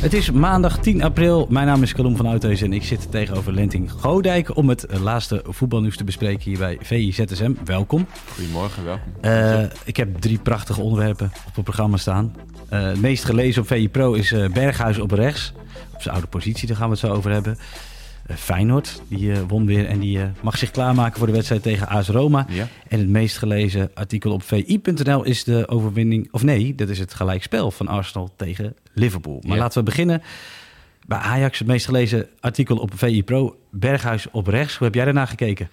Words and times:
Het 0.00 0.12
is 0.12 0.30
maandag 0.30 0.78
10 0.78 1.02
april. 1.02 1.46
Mijn 1.50 1.66
naam 1.66 1.82
is 1.82 1.92
Kalom 1.92 2.16
van 2.16 2.26
Oudheus 2.26 2.62
en 2.62 2.72
ik 2.72 2.82
zit 2.82 3.10
tegenover 3.10 3.52
Lenting 3.52 3.90
Godijk 3.90 4.56
om 4.56 4.68
het 4.68 4.86
laatste 5.00 5.42
voetbalnieuws 5.46 5.96
te 5.96 6.04
bespreken 6.04 6.42
hier 6.42 6.58
bij 6.58 6.78
VIZSM. 6.80 7.52
Welkom. 7.64 8.06
Goedemorgen, 8.34 8.84
welkom. 8.84 9.12
Uh, 9.22 9.62
ik 9.84 9.96
heb 9.96 10.20
drie 10.20 10.38
prachtige 10.38 10.80
onderwerpen 10.80 11.32
op 11.46 11.54
het 11.54 11.64
programma 11.64 11.96
staan. 11.96 12.34
Uh, 12.72 12.82
het 12.82 13.00
meest 13.00 13.24
gelezen 13.24 13.62
op 13.62 13.68
VI 13.68 13.88
Pro 13.88 14.12
is 14.12 14.32
uh, 14.32 14.48
Berghuis 14.52 14.98
op 14.98 15.10
rechts. 15.10 15.52
Op 15.94 16.02
zijn 16.02 16.14
oude 16.14 16.28
positie, 16.28 16.68
daar 16.68 16.76
gaan 16.76 16.86
we 16.86 16.92
het 16.92 17.04
zo 17.04 17.12
over 17.12 17.30
hebben. 17.30 17.58
Feyenoord, 18.36 19.02
die 19.08 19.34
won 19.34 19.66
weer 19.66 19.86
en 19.86 19.98
die 19.98 20.20
mag 20.42 20.58
zich 20.58 20.70
klaarmaken 20.70 21.18
voor 21.18 21.26
de 21.26 21.32
wedstrijd 21.32 21.62
tegen 21.62 21.88
AS 21.88 22.08
Roma. 22.08 22.46
Ja. 22.48 22.68
En 22.88 22.98
het 22.98 23.08
meest 23.08 23.38
gelezen 23.38 23.90
artikel 23.94 24.32
op 24.32 24.42
VI.nl 24.42 25.22
is 25.24 25.44
de 25.44 25.68
overwinning, 25.68 26.28
of 26.30 26.42
nee, 26.42 26.74
dat 26.74 26.88
is 26.88 26.98
het 26.98 27.14
gelijkspel 27.14 27.70
van 27.70 27.88
Arsenal 27.88 28.30
tegen 28.36 28.74
Liverpool. 28.92 29.42
Maar 29.46 29.56
Ja. 29.56 29.62
laten 29.62 29.78
we 29.78 29.84
beginnen 29.84 30.22
bij 31.06 31.18
Ajax, 31.18 31.58
het 31.58 31.68
meest 31.68 31.84
gelezen 31.84 32.28
artikel 32.40 32.76
op 32.76 32.90
VI 32.94 33.24
Pro. 33.24 33.56
Berghuis 33.70 34.30
op 34.30 34.46
rechts. 34.46 34.76
Hoe 34.76 34.86
heb 34.86 34.94
jij 34.96 35.04
daarna 35.04 35.26
gekeken? 35.26 35.68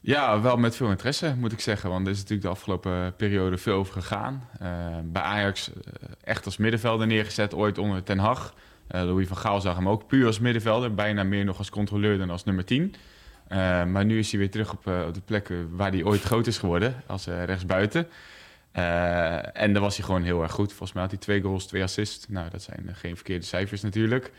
Ja, 0.00 0.40
wel 0.40 0.56
met 0.56 0.76
veel 0.76 0.90
interesse, 0.90 1.34
moet 1.38 1.52
ik 1.52 1.60
zeggen. 1.60 1.90
Want 1.90 2.06
er 2.06 2.12
is 2.12 2.16
natuurlijk 2.18 2.42
de 2.42 2.52
afgelopen 2.52 3.16
periode 3.16 3.58
veel 3.58 3.74
over 3.76 3.92
gegaan. 3.92 4.48
Eh, 4.58 4.68
bij 5.04 5.22
Ajax 5.22 5.70
eh, 5.72 5.76
echt 6.24 6.44
als 6.44 6.56
middenvelder 6.56 7.06
neergezet, 7.06 7.54
ooit 7.54 7.78
onder 7.78 8.02
Ten 8.02 8.18
Hag. 8.18 8.54
Eh, 8.92 9.02
Louis 9.02 9.28
van 9.28 9.36
Gaal 9.36 9.60
zag 9.60 9.76
hem 9.76 9.88
ook 9.88 10.06
puur 10.06 10.26
als 10.26 10.38
middenvelder. 10.38 10.94
Bijna 10.94 11.22
meer 11.22 11.44
nog 11.44 11.58
als 11.58 11.70
controleur 11.70 12.18
dan 12.18 12.30
als 12.30 12.44
nummer 12.44 12.64
10. 12.64 12.94
Eh, 13.48 13.84
maar 13.84 14.04
nu 14.04 14.18
is 14.18 14.30
hij 14.30 14.38
weer 14.40 14.50
terug 14.50 14.72
op, 14.72 14.86
eh, 14.86 15.04
op 15.06 15.14
de 15.14 15.20
plek 15.20 15.52
waar 15.70 15.90
hij 15.90 16.04
ooit 16.04 16.22
groot 16.22 16.46
is 16.46 16.58
geworden, 16.58 17.02
als 17.06 17.26
rechtsbuiten. 17.26 18.08
En 19.52 19.72
daar 19.72 19.80
was 19.80 19.96
hij 19.96 20.04
gewoon 20.04 20.22
heel 20.22 20.42
erg 20.42 20.52
goed. 20.52 20.68
Volgens 20.68 20.92
mij 20.92 21.02
had 21.02 21.10
hij 21.10 21.20
twee 21.20 21.42
goals, 21.42 21.66
twee 21.66 21.82
assists. 21.82 22.28
Nou, 22.28 22.50
dat 22.50 22.62
zijn 22.62 22.88
geen 22.92 23.14
verkeerde 23.14 23.44
cijfers 23.44 23.82
natuurlijk. 23.82 24.32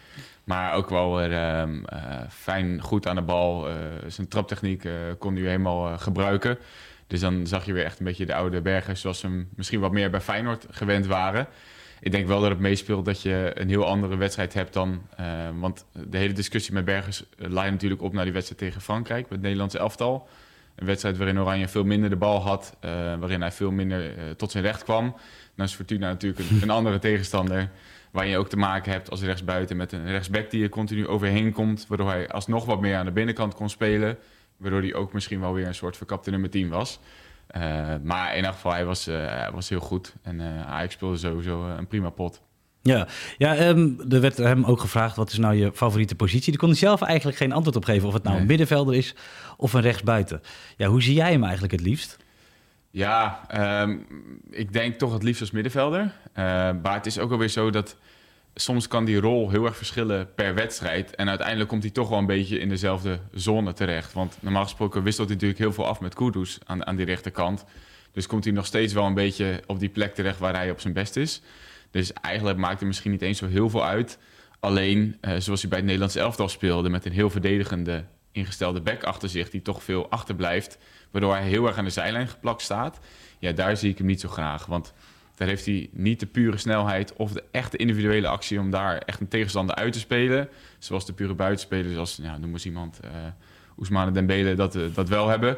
Maar 0.43 0.73
ook 0.73 0.89
wel 0.89 1.15
weer 1.15 1.33
ehm, 1.33 1.85
eh, 1.85 2.21
fijn, 2.29 2.81
goed 2.81 3.07
aan 3.07 3.15
de 3.15 3.21
bal. 3.21 3.67
Zijn 4.07 4.27
traptechniek 4.27 4.87
kon 5.17 5.35
hij 5.35 5.43
helemaal 5.43 5.97
gebruiken. 5.97 6.57
Dus 7.07 7.19
dan 7.19 7.47
zag 7.47 7.65
je 7.65 7.73
weer 7.73 7.85
echt 7.85 7.99
een 7.99 8.05
beetje 8.05 8.25
de 8.25 8.35
oude 8.35 8.61
bergers... 8.61 9.01
zoals 9.01 9.19
ze 9.19 9.27
hem 9.27 9.49
misschien 9.55 9.79
wat 9.79 9.91
meer 9.91 10.09
bij 10.09 10.21
Feyenoord 10.21 10.65
gewend 10.69 11.05
waren. 11.05 11.47
Ik 12.03 12.11
denk 12.11 12.27
wel 12.27 12.41
dat 12.41 12.49
het 12.49 12.59
meespeelt 12.59 13.05
dat 13.05 13.21
je 13.21 13.51
een 13.53 13.69
heel 13.69 13.85
andere 13.85 14.15
wedstrijd 14.15 14.53
hebt 14.53 14.73
dan... 14.73 15.01
eh, 15.15 15.25
want 15.59 15.85
de 16.07 16.17
hele 16.17 16.33
discussie 16.33 16.73
met 16.73 16.85
Bergers 16.85 17.23
uh, 17.37 17.49
leidt 17.49 17.71
natuurlijk 17.71 18.01
op 18.01 18.13
naar 18.13 18.23
die 18.23 18.33
wedstrijd 18.33 18.61
tegen 18.61 18.81
Frankrijk... 18.81 19.21
met 19.21 19.31
het 19.31 19.41
Nederlandse 19.41 19.77
elftal. 19.77 20.27
Een 20.75 20.85
wedstrijd 20.85 21.17
waarin 21.17 21.39
Oranje 21.39 21.67
veel 21.67 21.83
minder 21.83 22.09
de 22.09 22.15
bal 22.15 22.41
had... 22.41 22.77
eh, 22.79 22.91
waarin 22.91 23.41
hij 23.41 23.51
veel 23.51 23.71
minder 23.71 24.17
eh, 24.17 24.29
tot 24.37 24.51
zijn 24.51 24.63
recht 24.63 24.83
kwam. 24.83 25.15
Dan 25.55 25.65
is 25.65 25.73
Fortuna 25.73 26.07
natuurlijk 26.07 26.49
een, 26.49 26.61
een 26.61 26.69
andere 26.69 26.99
tegenstander... 26.99 27.69
waar 28.11 28.27
je 28.27 28.37
ook 28.37 28.49
te 28.49 28.57
maken 28.57 28.91
hebt 28.91 29.09
als 29.09 29.21
rechtsbuiten 29.21 29.77
met 29.77 29.91
een 29.91 30.07
rechtsback 30.07 30.49
die 30.49 30.63
er 30.63 30.69
continu 30.69 31.07
overheen 31.07 31.51
komt... 31.51 31.85
waardoor 31.87 32.09
hij 32.09 32.29
alsnog 32.29 32.65
wat 32.65 32.81
meer 32.81 32.95
aan 32.95 33.05
de 33.05 33.11
binnenkant 33.11 33.53
kon 33.53 33.69
spelen... 33.69 34.17
waardoor 34.57 34.81
hij 34.81 34.93
ook 34.93 35.13
misschien 35.13 35.39
wel 35.39 35.53
weer 35.53 35.67
een 35.67 35.75
soort 35.75 35.97
verkapte 35.97 36.29
nummer 36.29 36.49
10 36.49 36.69
was... 36.69 36.99
Uh, 37.57 37.95
maar 38.03 38.35
in 38.35 38.45
elk 38.45 38.53
geval, 38.53 38.71
hij 38.71 38.85
was, 38.85 39.07
uh, 39.07 39.15
hij 39.15 39.51
was 39.53 39.69
heel 39.69 39.79
goed. 39.79 40.13
En 40.21 40.39
uh, 40.39 40.67
Ajax 40.67 40.93
speelde 40.93 41.17
sowieso 41.17 41.65
een 41.65 41.87
prima 41.87 42.09
pot. 42.09 42.41
Ja, 42.81 43.07
ja 43.37 43.67
um, 43.67 43.99
er 44.09 44.21
werd 44.21 44.37
hem 44.37 44.63
ook 44.65 44.79
gevraagd: 44.79 45.15
wat 45.15 45.31
is 45.31 45.37
nou 45.37 45.55
je 45.55 45.71
favoriete 45.73 46.15
positie? 46.15 46.51
Daar 46.51 46.59
kon 46.59 46.69
hij 46.69 46.77
zelf 46.77 47.01
eigenlijk 47.01 47.37
geen 47.37 47.51
antwoord 47.51 47.75
op 47.75 47.85
geven. 47.85 48.07
Of 48.07 48.13
het 48.13 48.23
nou 48.23 48.33
nee. 48.33 48.43
een 48.43 48.49
middenvelder 48.49 48.95
is 48.95 49.15
of 49.57 49.73
een 49.73 49.81
rechtsbuiten. 49.81 50.41
Ja, 50.77 50.87
hoe 50.87 51.01
zie 51.01 51.13
jij 51.13 51.31
hem 51.31 51.43
eigenlijk 51.43 51.73
het 51.73 51.81
liefst? 51.81 52.17
Ja, 52.89 53.41
um, 53.81 54.05
ik 54.49 54.73
denk 54.73 54.95
toch 54.95 55.13
het 55.13 55.23
liefst 55.23 55.41
als 55.41 55.51
middenvelder. 55.51 56.01
Uh, 56.01 56.11
maar 56.81 56.93
het 56.93 57.05
is 57.05 57.19
ook 57.19 57.31
alweer 57.31 57.47
zo 57.47 57.69
dat 57.69 57.97
soms 58.55 58.87
kan 58.87 59.05
die 59.05 59.19
rol 59.19 59.49
heel 59.49 59.65
erg 59.65 59.77
verschillen 59.77 60.33
per 60.33 60.53
wedstrijd. 60.55 61.15
En 61.15 61.29
uiteindelijk 61.29 61.69
komt 61.69 61.83
hij 61.83 61.91
toch 61.91 62.09
wel 62.09 62.17
een 62.17 62.25
beetje 62.25 62.59
in 62.59 62.69
dezelfde 62.69 63.19
zone 63.33 63.73
terecht. 63.73 64.13
Want 64.13 64.37
normaal 64.39 64.63
gesproken 64.63 65.03
wisselt 65.03 65.27
hij 65.27 65.35
natuurlijk 65.35 65.61
heel 65.61 65.73
veel 65.73 65.87
af 65.87 65.99
met 65.99 66.13
Kudus 66.13 66.59
aan, 66.65 66.85
aan 66.85 66.95
die 66.95 67.05
rechterkant. 67.05 67.65
Dus 68.11 68.27
komt 68.27 68.43
hij 68.43 68.53
nog 68.53 68.65
steeds 68.65 68.93
wel 68.93 69.05
een 69.05 69.13
beetje 69.13 69.63
op 69.65 69.79
die 69.79 69.89
plek 69.89 70.15
terecht 70.15 70.39
waar 70.39 70.55
hij 70.55 70.71
op 70.71 70.79
zijn 70.79 70.93
best 70.93 71.15
is. 71.15 71.41
Dus 71.91 72.13
eigenlijk 72.13 72.57
maakt 72.57 72.79
het 72.79 72.87
misschien 72.87 73.11
niet 73.11 73.21
eens 73.21 73.37
zo 73.37 73.47
heel 73.47 73.69
veel 73.69 73.85
uit. 73.85 74.17
Alleen, 74.59 75.17
uh, 75.21 75.35
zoals 75.37 75.61
hij 75.61 75.69
bij 75.69 75.77
het 75.77 75.87
Nederlands 75.87 76.15
elftal 76.15 76.49
speelde... 76.49 76.89
met 76.89 77.05
een 77.05 77.11
heel 77.11 77.29
verdedigende 77.29 78.05
ingestelde 78.31 78.81
back 78.81 79.03
achter 79.03 79.29
zich... 79.29 79.49
die 79.49 79.61
toch 79.61 79.83
veel 79.83 80.09
achterblijft... 80.09 80.77
waardoor 81.11 81.33
hij 81.33 81.43
heel 81.43 81.67
erg 81.67 81.77
aan 81.77 81.83
de 81.83 81.89
zijlijn 81.89 82.27
geplakt 82.27 82.61
staat. 82.61 82.99
Ja, 83.39 83.51
daar 83.51 83.77
zie 83.77 83.91
ik 83.91 83.97
hem 83.97 84.07
niet 84.07 84.21
zo 84.21 84.29
graag. 84.29 84.65
Want 84.65 84.93
daar 85.43 85.51
heeft 85.51 85.65
hij 85.65 85.89
niet 85.91 86.19
de 86.19 86.25
pure 86.25 86.57
snelheid 86.57 87.13
of 87.13 87.31
de 87.31 87.43
echte 87.51 87.77
individuele 87.77 88.27
actie 88.27 88.59
om 88.59 88.69
daar 88.69 88.97
echt 88.97 89.19
een 89.19 89.27
tegenstander 89.27 89.75
uit 89.75 89.93
te 89.93 89.99
spelen. 89.99 90.49
Zoals 90.79 91.05
de 91.05 91.13
pure 91.13 91.33
buitenspelers, 91.33 91.97
als 91.97 92.19
ja, 92.21 92.37
noem 92.37 92.51
eens 92.51 92.65
iemand, 92.65 92.99
uh, 93.05 93.11
Ousmane 93.77 94.11
Dembele, 94.11 94.55
dat, 94.55 94.75
uh, 94.75 94.83
dat 94.93 95.09
wel 95.09 95.27
hebben. 95.27 95.57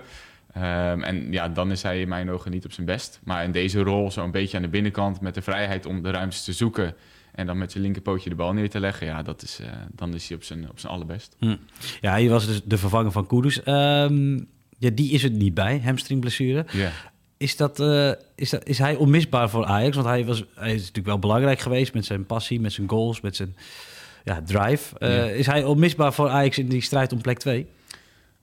Um, 0.58 1.04
en 1.04 1.32
ja, 1.32 1.50
dan 1.50 1.72
is 1.72 1.82
hij 1.82 2.02
in 2.02 2.08
mijn 2.08 2.32
ogen 2.32 2.52
niet 2.52 2.66
op 2.66 2.72
zijn 2.72 2.86
best. 2.86 3.20
Maar 3.24 3.44
in 3.44 3.52
deze 3.52 3.82
rol, 3.82 4.12
zo 4.12 4.24
een 4.24 4.32
beetje 4.32 4.58
aan 4.58 4.64
de 4.64 4.70
binnenkant, 4.70 5.22
met 5.22 5.34
de 5.34 5.42
vrijheid 5.42 5.86
om 5.86 6.04
de 6.04 6.12
ruimtes 6.12 6.44
te 6.44 6.54
zoeken. 6.54 6.96
En 7.32 7.46
dan 7.46 7.58
met 7.58 7.72
zijn 7.72 7.84
linkerpootje 7.84 8.30
de 8.30 8.36
bal 8.36 8.54
neer 8.54 8.70
te 8.70 8.80
leggen. 8.80 9.08
Ja, 9.08 9.22
dat 9.22 9.42
is, 9.42 9.60
uh, 9.62 9.68
dan 9.92 10.14
is 10.14 10.28
hij 10.28 10.38
op 10.38 10.44
zijn, 10.44 10.70
op 10.70 10.80
zijn 10.80 10.94
allerbest. 10.94 11.36
Hm. 11.40 11.56
Ja, 12.02 12.12
hij 12.12 12.30
was 12.30 12.46
dus 12.46 12.62
de 12.64 12.78
vervanger 12.78 13.12
van 13.12 13.28
Kudus. 13.28 13.58
Um, 13.68 14.48
ja, 14.78 14.90
die 14.90 15.12
is 15.12 15.24
er 15.24 15.32
niet 15.32 15.54
bij, 15.54 15.82
hamstringblessure. 15.84 16.66
Yeah. 16.72 16.92
Is, 17.38 17.58
dat, 17.58 17.80
uh, 17.80 18.12
is, 18.36 18.50
dat, 18.50 18.66
is 18.66 18.78
hij 18.78 18.96
onmisbaar 18.96 19.50
voor 19.50 19.66
Ajax? 19.66 19.96
Want 19.96 20.08
hij, 20.08 20.26
was, 20.26 20.44
hij 20.56 20.74
is 20.74 20.80
natuurlijk 20.80 21.08
wel 21.08 21.20
belangrijk 21.20 21.60
geweest 21.60 21.94
met 21.94 22.06
zijn 22.06 22.26
passie, 22.26 22.60
met 22.60 22.74
zijn 22.74 22.90
goals, 22.90 23.22
met 23.22 23.36
zijn 23.36 23.56
ja, 24.24 24.42
drive. 24.46 24.96
Uh, 25.00 25.18
ja. 25.18 25.24
Is 25.24 25.46
hij 25.46 25.64
onmisbaar 25.64 26.14
voor 26.14 26.30
Ajax 26.30 26.58
in 26.58 26.68
die 26.68 26.82
strijd 26.82 27.12
om 27.12 27.22
plek 27.22 27.38
2? 27.38 27.68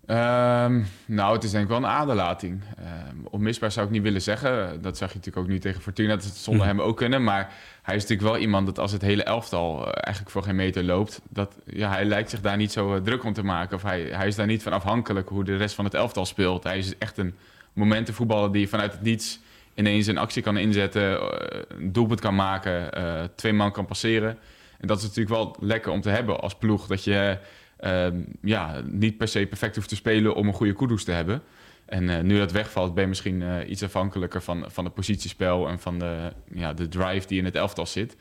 Um, 0.06 0.86
nou, 1.06 1.34
het 1.34 1.44
is 1.44 1.50
denk 1.50 1.62
ik 1.62 1.68
wel 1.68 1.78
een 1.78 1.86
aderlating. 1.86 2.60
Um, 2.78 3.26
onmisbaar 3.30 3.72
zou 3.72 3.86
ik 3.86 3.92
niet 3.92 4.02
willen 4.02 4.22
zeggen. 4.22 4.82
Dat 4.82 4.96
zag 4.96 5.08
je 5.08 5.16
natuurlijk 5.16 5.46
ook 5.46 5.52
nu 5.52 5.58
tegen 5.58 5.82
Fortuna, 5.82 6.14
dat 6.14 6.24
het 6.24 6.36
zonder 6.36 6.66
hem 6.66 6.80
ook 6.80 6.96
kunnen. 6.96 7.24
Maar 7.24 7.52
hij 7.82 7.96
is 7.96 8.02
natuurlijk 8.02 8.28
wel 8.28 8.38
iemand 8.40 8.66
dat 8.66 8.78
als 8.78 8.92
het 8.92 9.02
hele 9.02 9.22
elftal 9.22 9.80
uh, 9.80 9.88
eigenlijk 9.92 10.30
voor 10.30 10.42
geen 10.42 10.56
meter 10.56 10.84
loopt... 10.84 11.20
Dat, 11.28 11.56
ja, 11.66 11.90
hij 11.90 12.04
lijkt 12.04 12.30
zich 12.30 12.40
daar 12.40 12.56
niet 12.56 12.72
zo 12.72 13.02
druk 13.02 13.24
om 13.24 13.32
te 13.32 13.42
maken. 13.42 13.76
Of 13.76 13.82
hij, 13.82 14.00
hij 14.02 14.26
is 14.26 14.36
daar 14.36 14.46
niet 14.46 14.62
van 14.62 14.72
afhankelijk 14.72 15.28
hoe 15.28 15.44
de 15.44 15.56
rest 15.56 15.74
van 15.74 15.84
het 15.84 15.94
elftal 15.94 16.26
speelt. 16.26 16.64
Hij 16.64 16.78
is 16.78 16.98
echt 16.98 17.18
een 17.18 17.34
momentenvoetballer 17.72 18.52
die 18.52 18.68
vanuit 18.68 18.92
het 18.92 19.02
niets 19.02 19.40
ineens 19.74 20.06
een 20.06 20.18
actie 20.18 20.42
kan 20.42 20.56
inzetten, 20.56 21.20
eh, 21.20 21.60
een 21.68 21.92
doelpunt 21.92 22.20
kan 22.20 22.34
maken, 22.34 22.98
uh, 22.98 23.24
twee 23.34 23.52
man 23.52 23.72
kan 23.72 23.86
passeren. 23.86 24.38
En 24.78 24.86
dat 24.86 24.96
is 24.98 25.02
natuurlijk 25.02 25.36
wel 25.36 25.56
lekker 25.60 25.92
om 25.92 26.00
te 26.00 26.10
hebben 26.10 26.40
als 26.40 26.54
ploeg, 26.54 26.86
dat 26.86 27.04
je 27.04 27.38
uh, 27.80 28.06
ja, 28.42 28.80
niet 28.84 29.16
per 29.16 29.28
se 29.28 29.46
perfect 29.46 29.76
hoeft 29.76 29.88
te 29.88 29.96
spelen 29.96 30.34
om 30.34 30.46
een 30.46 30.54
goede 30.54 30.72
koedoes 30.72 31.04
te 31.04 31.12
hebben. 31.12 31.42
En 31.84 32.08
uh, 32.08 32.20
nu 32.20 32.38
dat 32.38 32.52
wegvalt, 32.52 32.94
ben 32.94 33.02
je 33.02 33.08
misschien 33.08 33.70
iets 33.70 33.82
afhankelijker 33.82 34.42
van, 34.42 34.64
van 34.66 34.84
het 34.84 34.94
positiespel 34.94 35.68
en 35.68 35.78
van 35.78 35.98
de, 35.98 36.32
ja, 36.54 36.72
de 36.72 36.88
drive 36.88 37.26
die 37.26 37.38
in 37.38 37.44
het 37.44 37.54
elftal 37.54 37.86
zit. 37.86 38.16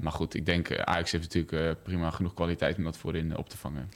maar 0.00 0.12
goed, 0.12 0.34
ik 0.34 0.46
denk 0.46 0.78
Ajax 0.78 1.12
heeft 1.12 1.34
natuurlijk 1.34 1.82
prima 1.82 2.10
genoeg 2.10 2.34
kwaliteit 2.34 2.76
om 2.76 2.84
dat 2.84 2.96
voorin 2.96 3.36
op 3.36 3.48
te 3.48 3.56
vangen. 3.56 3.90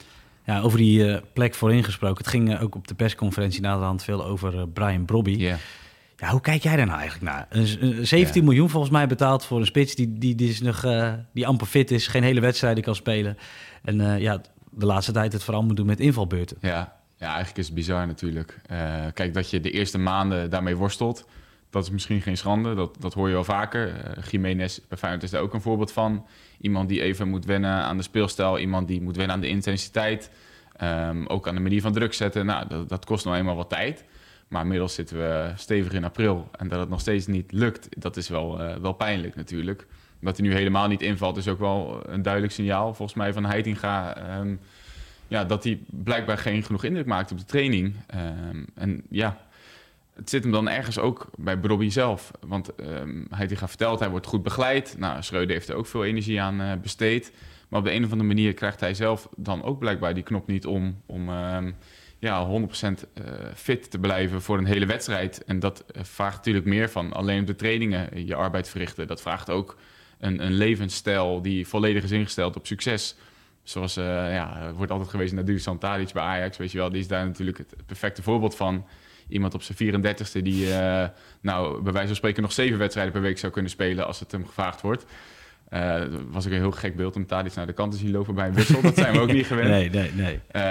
Ja, 0.47 0.59
over 0.59 0.77
die 0.77 1.05
uh, 1.05 1.17
plek 1.33 1.53
voorin 1.53 1.83
gesproken. 1.83 2.17
Het 2.17 2.27
ging 2.27 2.53
uh, 2.53 2.63
ook 2.63 2.75
op 2.75 2.87
de 2.87 2.95
persconferentie 2.95 3.61
naderhand 3.61 4.03
veel 4.03 4.25
over 4.25 4.55
uh, 4.55 4.61
Brian 4.73 5.05
Brobby. 5.05 5.31
Yeah. 5.31 5.57
Ja, 6.17 6.29
hoe 6.29 6.41
kijk 6.41 6.63
jij 6.63 6.75
daar 6.75 6.85
nou 6.85 6.99
eigenlijk 6.99 7.31
naar? 7.31 7.45
Een, 7.49 7.67
17 7.67 8.17
yeah. 8.17 8.43
miljoen 8.43 8.69
volgens 8.69 8.91
mij 8.91 9.07
betaald 9.07 9.45
voor 9.45 9.59
een 9.59 9.65
spits 9.65 9.95
die, 9.95 10.17
die, 10.17 10.35
die, 10.35 10.49
is 10.49 10.61
nog, 10.61 10.85
die 11.33 11.47
amper 11.47 11.67
fit 11.67 11.91
is, 11.91 12.07
geen 12.07 12.23
hele 12.23 12.41
wedstrijden 12.41 12.83
kan 12.83 12.95
spelen. 12.95 13.37
En 13.83 14.19
ja, 14.19 14.41
de 14.69 14.85
laatste 14.85 15.11
tijd 15.11 15.33
het 15.33 15.43
vooral 15.43 15.63
moet 15.63 15.75
doen 15.75 15.85
met 15.85 15.99
invalbeurten. 15.99 16.57
Ja, 16.61 16.97
ja 17.17 17.27
eigenlijk 17.27 17.57
is 17.57 17.65
het 17.65 17.75
bizar 17.75 18.07
natuurlijk. 18.07 18.61
kijk, 19.13 19.33
dat 19.33 19.49
je 19.49 19.59
de 19.59 19.71
eerste 19.71 19.97
maanden 19.97 20.49
daarmee 20.49 20.75
worstelt, 20.75 21.25
dat 21.77 21.85
is 21.85 21.91
misschien 21.91 22.21
geen 22.21 22.37
schande. 22.37 22.75
Dat, 22.75 22.95
dat 22.99 23.13
hoor 23.13 23.27
je 23.27 23.33
wel 23.33 23.43
vaker. 23.43 23.87
Uh, 23.87 24.23
Jiménez 24.29 24.79
bij 24.87 25.17
is 25.19 25.29
daar 25.29 25.41
ook 25.41 25.53
een 25.53 25.61
voorbeeld 25.61 25.91
van. 25.91 26.25
Iemand 26.61 26.89
die 26.89 27.01
even 27.01 27.27
moet 27.27 27.45
wennen 27.45 27.71
aan 27.71 27.97
de 27.97 28.03
speelstijl. 28.03 28.59
Iemand 28.59 28.87
die 28.87 29.01
moet 29.01 29.15
wennen 29.15 29.35
aan 29.35 29.41
de 29.41 29.47
intensiteit. 29.47 30.31
Um, 30.81 31.27
ook 31.27 31.47
aan 31.47 31.55
de 31.55 31.61
manier 31.61 31.81
van 31.81 31.93
druk 31.93 32.13
zetten. 32.13 32.45
Nou, 32.45 32.67
dat, 32.67 32.89
dat 32.89 33.05
kost 33.05 33.25
nou 33.25 33.37
eenmaal 33.37 33.55
wat 33.55 33.69
tijd. 33.69 34.03
Maar 34.47 34.61
inmiddels 34.61 34.93
zitten 34.93 35.17
we 35.17 35.51
stevig 35.55 35.93
in 35.93 36.03
april. 36.03 36.49
En 36.51 36.67
dat 36.67 36.79
het 36.79 36.89
nog 36.89 36.99
steeds 36.99 37.27
niet 37.27 37.51
lukt, 37.51 38.01
dat 38.01 38.17
is 38.17 38.29
wel, 38.29 38.61
uh, 38.61 38.75
wel 38.75 38.93
pijnlijk 38.93 39.35
natuurlijk. 39.35 39.87
Dat 40.19 40.37
hij 40.37 40.47
nu 40.47 40.53
helemaal 40.53 40.87
niet 40.87 41.01
invalt 41.01 41.37
is 41.37 41.47
ook 41.47 41.59
wel 41.59 42.01
een 42.05 42.21
duidelijk 42.21 42.53
signaal. 42.53 42.93
Volgens 42.93 43.17
mij 43.17 43.33
van 43.33 43.45
Heitinga... 43.45 44.17
Um, 44.39 44.59
ja, 45.27 45.45
dat 45.45 45.63
hij 45.63 45.79
blijkbaar 45.85 46.37
geen 46.37 46.63
genoeg 46.63 46.83
indruk 46.83 47.05
maakt 47.05 47.31
op 47.31 47.37
de 47.37 47.45
training. 47.45 47.95
Ehm, 48.07 48.63
en 48.75 49.03
ja, 49.09 49.37
het 50.17 50.29
zit 50.29 50.43
hem 50.43 50.51
dan 50.51 50.69
ergens 50.69 50.99
ook 50.99 51.29
bij 51.37 51.59
Bobby 51.59 51.89
zelf. 51.89 52.31
Want 52.47 52.69
um, 52.79 53.25
hij 53.29 53.37
heeft 53.39 53.57
gaat 53.57 53.69
verteld, 53.69 53.99
hij 53.99 54.09
wordt 54.09 54.25
goed 54.25 54.43
begeleid. 54.43 54.95
Nou, 54.97 55.23
Schreuder 55.23 55.55
heeft 55.55 55.69
er 55.69 55.75
ook 55.75 55.87
veel 55.87 56.05
energie 56.05 56.41
aan 56.41 56.61
uh, 56.61 56.71
besteed. 56.81 57.31
Maar 57.67 57.79
op 57.79 57.85
de 57.85 57.91
een 57.91 58.03
of 58.03 58.11
andere 58.11 58.27
manier 58.27 58.53
krijgt 58.53 58.79
hij 58.79 58.93
zelf 58.93 59.29
dan 59.35 59.63
ook 59.63 59.79
blijkbaar 59.79 60.13
die 60.13 60.23
knop 60.23 60.47
niet 60.47 60.65
om... 60.65 61.01
om 61.05 61.29
um, 61.29 61.75
ja, 62.19 62.47
100% 62.47 62.49
uh, 62.49 63.23
fit 63.55 63.91
te 63.91 63.99
blijven 63.99 64.41
voor 64.41 64.57
een 64.57 64.65
hele 64.65 64.85
wedstrijd. 64.85 65.43
En 65.43 65.59
dat 65.59 65.83
uh, 65.95 66.03
vraagt 66.03 66.35
natuurlijk 66.35 66.65
meer 66.65 66.89
van 66.89 67.13
alleen 67.13 67.39
op 67.39 67.47
de 67.47 67.55
trainingen 67.55 68.25
je 68.25 68.35
arbeid 68.35 68.69
verrichten. 68.69 69.07
Dat 69.07 69.21
vraagt 69.21 69.49
ook 69.49 69.77
een, 70.19 70.45
een 70.45 70.53
levensstijl 70.53 71.41
die 71.41 71.67
volledig 71.67 72.03
is 72.03 72.11
ingesteld 72.11 72.55
op 72.55 72.67
succes. 72.67 73.15
Zoals, 73.63 73.97
uh, 73.97 74.05
ja, 74.33 74.73
wordt 74.75 74.91
altijd 74.91 75.09
gewezen 75.09 75.35
naar 75.35 75.45
Dusan 75.45 75.77
Tadic 75.77 76.13
bij 76.13 76.23
Ajax, 76.23 76.57
weet 76.57 76.71
je 76.71 76.77
wel. 76.77 76.89
Die 76.89 76.99
is 76.99 77.07
daar 77.07 77.25
natuurlijk 77.25 77.57
het 77.57 77.75
perfecte 77.85 78.23
voorbeeld 78.23 78.55
van. 78.55 78.85
Iemand 79.29 79.53
op 79.53 79.61
zijn 79.61 79.77
34ste 79.77 80.41
die, 80.41 80.65
uh, 80.65 81.05
nou, 81.41 81.81
bij 81.81 81.91
wijze 81.93 82.07
van 82.07 82.15
spreken 82.15 82.41
nog 82.41 82.51
zeven 82.51 82.77
wedstrijden 82.77 83.13
per 83.13 83.21
week 83.21 83.37
zou 83.37 83.51
kunnen 83.51 83.71
spelen 83.71 84.07
als 84.07 84.19
het 84.19 84.31
hem 84.31 84.45
gevraagd 84.45 84.81
wordt. 84.81 85.05
Uh, 85.73 86.01
was 86.29 86.45
ook 86.45 86.51
een 86.51 86.57
heel 86.57 86.71
gek 86.71 86.95
beeld 86.95 87.15
om 87.15 87.25
Tadic 87.25 87.55
naar 87.55 87.65
de 87.65 87.73
kant 87.73 87.91
te 87.91 87.97
zien 87.97 88.11
lopen 88.11 88.35
bij 88.35 88.47
een 88.47 88.53
wissel. 88.53 88.81
Dat 88.81 88.95
zijn 88.95 89.13
we 89.13 89.19
ook 89.19 89.31
niet 89.31 89.45
gewend. 89.51 89.69
Nee, 89.69 89.89
nee, 89.89 90.11
nee. 90.13 90.33
Uh, 90.33 90.61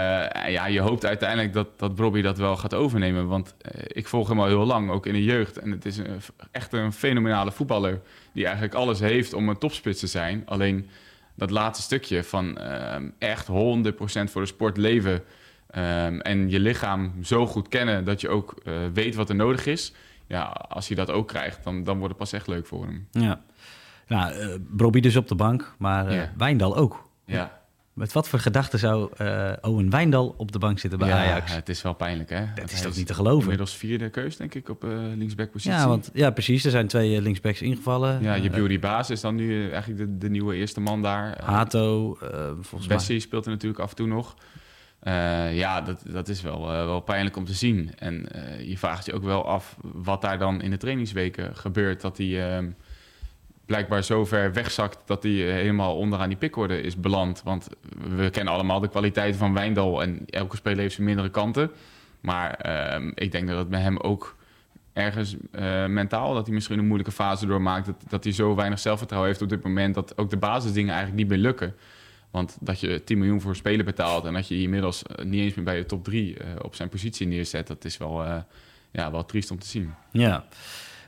ja, 0.52 0.66
je 0.66 0.80
hoopt 0.80 1.06
uiteindelijk 1.06 1.52
dat, 1.52 1.78
dat 1.78 1.94
Bobby 1.94 2.20
dat 2.20 2.38
wel 2.38 2.56
gaat 2.56 2.74
overnemen. 2.74 3.26
Want 3.26 3.54
uh, 3.62 3.82
ik 3.86 4.08
volg 4.08 4.28
hem 4.28 4.40
al 4.40 4.46
heel 4.46 4.64
lang, 4.64 4.90
ook 4.90 5.06
in 5.06 5.12
de 5.12 5.24
jeugd. 5.24 5.58
En 5.58 5.70
het 5.70 5.84
is 5.84 5.96
een, 5.96 6.20
echt 6.50 6.72
een 6.72 6.92
fenomenale 6.92 7.52
voetballer 7.52 8.00
die 8.32 8.44
eigenlijk 8.44 8.74
alles 8.74 9.00
heeft 9.00 9.32
om 9.32 9.48
een 9.48 9.58
topspits 9.58 10.00
te 10.00 10.06
zijn. 10.06 10.42
Alleen 10.46 10.88
dat 11.34 11.50
laatste 11.50 11.84
stukje 11.84 12.24
van 12.24 12.58
echt 13.18 13.46
100% 13.46 13.52
voor 14.30 14.40
de 14.40 14.46
sport 14.46 14.76
leven... 14.76 15.22
Um, 15.76 16.20
en 16.20 16.50
je 16.50 16.60
lichaam 16.60 17.12
zo 17.22 17.46
goed 17.46 17.68
kennen 17.68 18.04
dat 18.04 18.20
je 18.20 18.28
ook 18.28 18.54
weet 18.92 19.14
wat 19.14 19.28
er 19.28 19.36
nodig 19.36 19.66
is... 19.66 19.92
Ja, 20.28 20.42
als 20.68 20.86
hij 20.86 20.96
dat 20.96 21.10
ook 21.10 21.28
krijgt, 21.28 21.64
dan, 21.64 21.84
dan 21.84 21.98
wordt 21.98 22.08
het 22.08 22.18
pas 22.22 22.32
echt 22.32 22.46
leuk 22.46 22.66
voor 22.66 22.84
hem. 22.84 23.08
Ja. 23.10 23.42
Nou, 24.06 24.58
uh, 24.92 25.02
dus 25.02 25.16
op 25.16 25.28
de 25.28 25.34
bank, 25.34 25.74
maar 25.78 26.12
uh. 26.12 26.22
Wijndal 26.36 26.76
ook. 26.76 27.08
Ja. 27.24 27.60
Met 27.92 28.12
wat 28.12 28.28
voor 28.28 28.38
gedachten 28.38 28.78
zou 28.78 29.10
uh, 29.20 29.52
Owen 29.60 29.90
Wijndal 29.90 30.34
op 30.36 30.52
de 30.52 30.58
bank 30.58 30.78
zitten 30.78 30.98
bij 30.98 31.08
ja, 31.08 31.16
Ajax? 31.16 31.54
het 31.54 31.68
is 31.68 31.82
wel 31.82 31.92
pijnlijk, 31.92 32.30
hè? 32.30 32.44
Dat 32.54 32.70
is 32.70 32.80
toch 32.80 32.96
niet 32.96 33.06
te 33.06 33.14
geloven? 33.14 33.40
Inmiddels 33.40 33.76
vierde 33.76 34.10
keus, 34.10 34.36
denk 34.36 34.54
ik, 34.54 34.68
op 34.68 34.84
uh, 34.84 34.90
linksbackpositie. 35.14 35.78
Ja, 35.78 35.88
want, 35.88 36.10
ja, 36.12 36.30
precies. 36.30 36.64
Er 36.64 36.70
zijn 36.70 36.86
twee 36.86 37.22
linksbacks 37.22 37.62
ingevallen. 37.62 38.22
Ja, 38.22 38.34
je 38.34 38.50
Beauty 38.50 38.78
Baas 38.78 39.10
is 39.10 39.20
dan 39.20 39.34
nu 39.34 39.70
eigenlijk 39.70 39.98
de, 39.98 40.18
de 40.18 40.28
nieuwe 40.28 40.54
eerste 40.54 40.80
man 40.80 41.02
daar. 41.02 41.44
Hato, 41.44 42.16
volgens 42.60 42.86
mij. 42.86 42.96
Bessie 42.96 43.20
speelt 43.20 43.44
er 43.44 43.50
natuurlijk 43.50 43.80
af 43.80 43.90
en 43.90 43.96
toe 43.96 44.06
nog. 44.06 44.34
Uh, 45.06 45.56
ja, 45.56 45.80
dat, 45.80 46.02
dat 46.06 46.28
is 46.28 46.42
wel, 46.42 46.72
uh, 46.72 46.84
wel 46.84 47.00
pijnlijk 47.00 47.36
om 47.36 47.44
te 47.44 47.52
zien. 47.54 47.90
En 47.98 48.26
uh, 48.34 48.68
je 48.68 48.78
vraagt 48.78 49.06
je 49.06 49.12
ook 49.12 49.22
wel 49.22 49.46
af 49.46 49.76
wat 49.80 50.20
daar 50.22 50.38
dan 50.38 50.62
in 50.62 50.70
de 50.70 50.76
trainingsweken 50.76 51.56
gebeurt. 51.56 52.00
Dat 52.00 52.16
hij 52.16 52.60
uh, 52.60 52.68
blijkbaar 53.66 54.04
zo 54.04 54.24
ver 54.24 54.52
wegzakt 54.52 54.98
dat 55.04 55.22
hij 55.22 55.32
helemaal 55.32 55.96
onderaan 55.96 56.28
die 56.28 56.38
pickorde 56.38 56.80
is 56.80 56.96
beland. 56.96 57.42
Want 57.44 57.68
we 58.16 58.30
kennen 58.30 58.54
allemaal 58.54 58.80
de 58.80 58.88
kwaliteiten 58.88 59.38
van 59.38 59.54
Wijndal. 59.54 60.02
En 60.02 60.22
elke 60.26 60.56
speler 60.56 60.78
heeft 60.78 60.94
zijn 60.94 61.06
mindere 61.06 61.30
kanten. 61.30 61.70
Maar 62.20 62.50
ik 63.14 63.32
denk 63.32 63.48
dat 63.48 63.58
het 63.58 63.68
bij 63.68 63.80
hem 63.80 63.98
ook 63.98 64.36
ergens 64.92 65.36
mentaal... 65.88 66.34
dat 66.34 66.46
hij 66.46 66.54
misschien 66.54 66.78
een 66.78 66.86
moeilijke 66.86 67.12
fase 67.12 67.46
doormaakt. 67.46 67.86
Dat, 67.86 68.02
dat 68.08 68.24
hij 68.24 68.32
zo 68.32 68.54
weinig 68.54 68.78
zelfvertrouwen 68.78 69.30
heeft 69.30 69.42
op 69.42 69.48
dit 69.48 69.62
moment... 69.62 69.94
dat 69.94 70.18
ook 70.18 70.30
de 70.30 70.36
basisdingen 70.36 70.94
eigenlijk 70.94 71.20
niet 71.20 71.30
meer 71.30 71.46
lukken. 71.46 71.74
Want 72.36 72.56
dat 72.60 72.80
je 72.80 73.04
10 73.04 73.18
miljoen 73.18 73.40
voor 73.40 73.50
een 73.50 73.56
speler 73.56 73.84
betaalt 73.84 74.24
en 74.24 74.32
dat 74.32 74.48
je 74.48 74.60
inmiddels 74.60 75.02
niet 75.22 75.40
eens 75.40 75.54
meer 75.54 75.64
bij 75.64 75.76
de 75.76 75.86
top 75.86 76.04
3 76.04 76.34
uh, 76.34 76.46
op 76.62 76.74
zijn 76.74 76.88
positie 76.88 77.26
neerzet, 77.26 77.66
dat 77.66 77.84
is 77.84 77.96
wel, 77.96 78.24
uh, 78.24 78.36
ja, 78.92 79.10
wel 79.10 79.24
triest 79.24 79.50
om 79.50 79.58
te 79.58 79.66
zien. 79.66 79.94
Ja. 80.12 80.44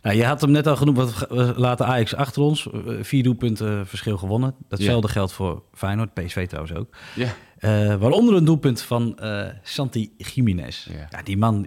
Nou, 0.02 0.16
je 0.16 0.24
had 0.24 0.40
hem 0.40 0.50
net 0.50 0.66
al 0.66 0.76
genoemd, 0.76 1.26
we 1.28 1.52
laten 1.56 1.86
Ajax 1.86 2.14
achter 2.14 2.42
ons. 2.42 2.68
Vier 3.00 3.22
doelpunten 3.22 3.86
verschil 3.86 4.16
gewonnen. 4.16 4.54
Datzelfde 4.68 5.08
geldt 5.08 5.32
voor 5.32 5.62
Feyenoord, 5.72 6.14
PSV 6.14 6.46
trouwens 6.46 6.74
ook. 6.74 6.96
Ja. 7.14 7.34
Uh, 7.60 7.94
waaronder 7.96 8.34
een 8.34 8.44
doelpunt 8.44 8.82
van 8.82 9.18
Santi 9.62 10.12
Jiménez. 10.16 10.84
Ja. 10.84 11.06
ja. 11.10 11.22
die 11.22 11.36
man... 11.36 11.66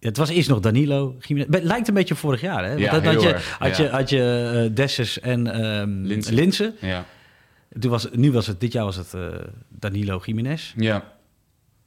Het 0.00 0.16
was 0.16 0.28
eerst 0.28 0.48
nog 0.48 0.60
Danilo. 0.60 1.16
Jiménez. 1.20 1.62
Lijkt 1.62 1.88
een 1.88 1.94
beetje 1.94 2.14
vorig 2.14 2.40
jaar, 2.40 2.64
hè? 2.64 2.72
Ja, 2.72 2.76
heel 2.76 3.12
had 3.12 3.22
je, 3.22 3.40
had 3.58 3.76
Ja. 3.76 3.84
je, 3.84 3.90
had 3.90 4.10
je 4.10 4.50
uh, 4.68 4.76
Dessus 4.76 5.20
en 5.20 5.64
um, 5.64 6.04
Linssen. 6.04 6.34
Linsen. 6.34 6.74
Ja. 6.80 7.04
Toen 7.78 7.90
was, 7.90 8.10
nu 8.10 8.32
was 8.32 8.46
het, 8.46 8.60
dit 8.60 8.72
jaar 8.72 8.84
was 8.84 8.96
het 8.96 9.12
uh, 9.14 9.28
Danilo 9.68 10.20
Jiménez. 10.24 10.72
Ja. 10.76 11.16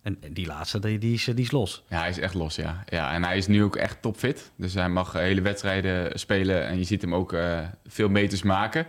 En 0.01 0.18
die 0.31 0.45
laatste, 0.45 0.80
die, 0.80 0.98
die, 0.98 1.13
is, 1.13 1.24
die 1.24 1.36
is 1.36 1.51
los. 1.51 1.83
Ja, 1.88 2.00
hij 2.00 2.10
is 2.10 2.19
echt 2.19 2.33
los, 2.33 2.56
ja. 2.56 2.83
ja. 2.86 3.13
En 3.13 3.24
hij 3.24 3.38
is 3.38 3.48
nu 3.48 3.63
ook 3.63 3.75
echt 3.75 4.01
topfit. 4.01 4.51
Dus 4.56 4.74
hij 4.74 4.89
mag 4.89 5.13
hele 5.13 5.42
wedstrijden 5.42 6.19
spelen 6.19 6.66
en 6.68 6.78
je 6.78 6.83
ziet 6.83 7.01
hem 7.01 7.16
ook 7.16 7.33
uh, 7.33 7.60
veel 7.88 8.10
meters 8.10 8.42
maken. 8.42 8.86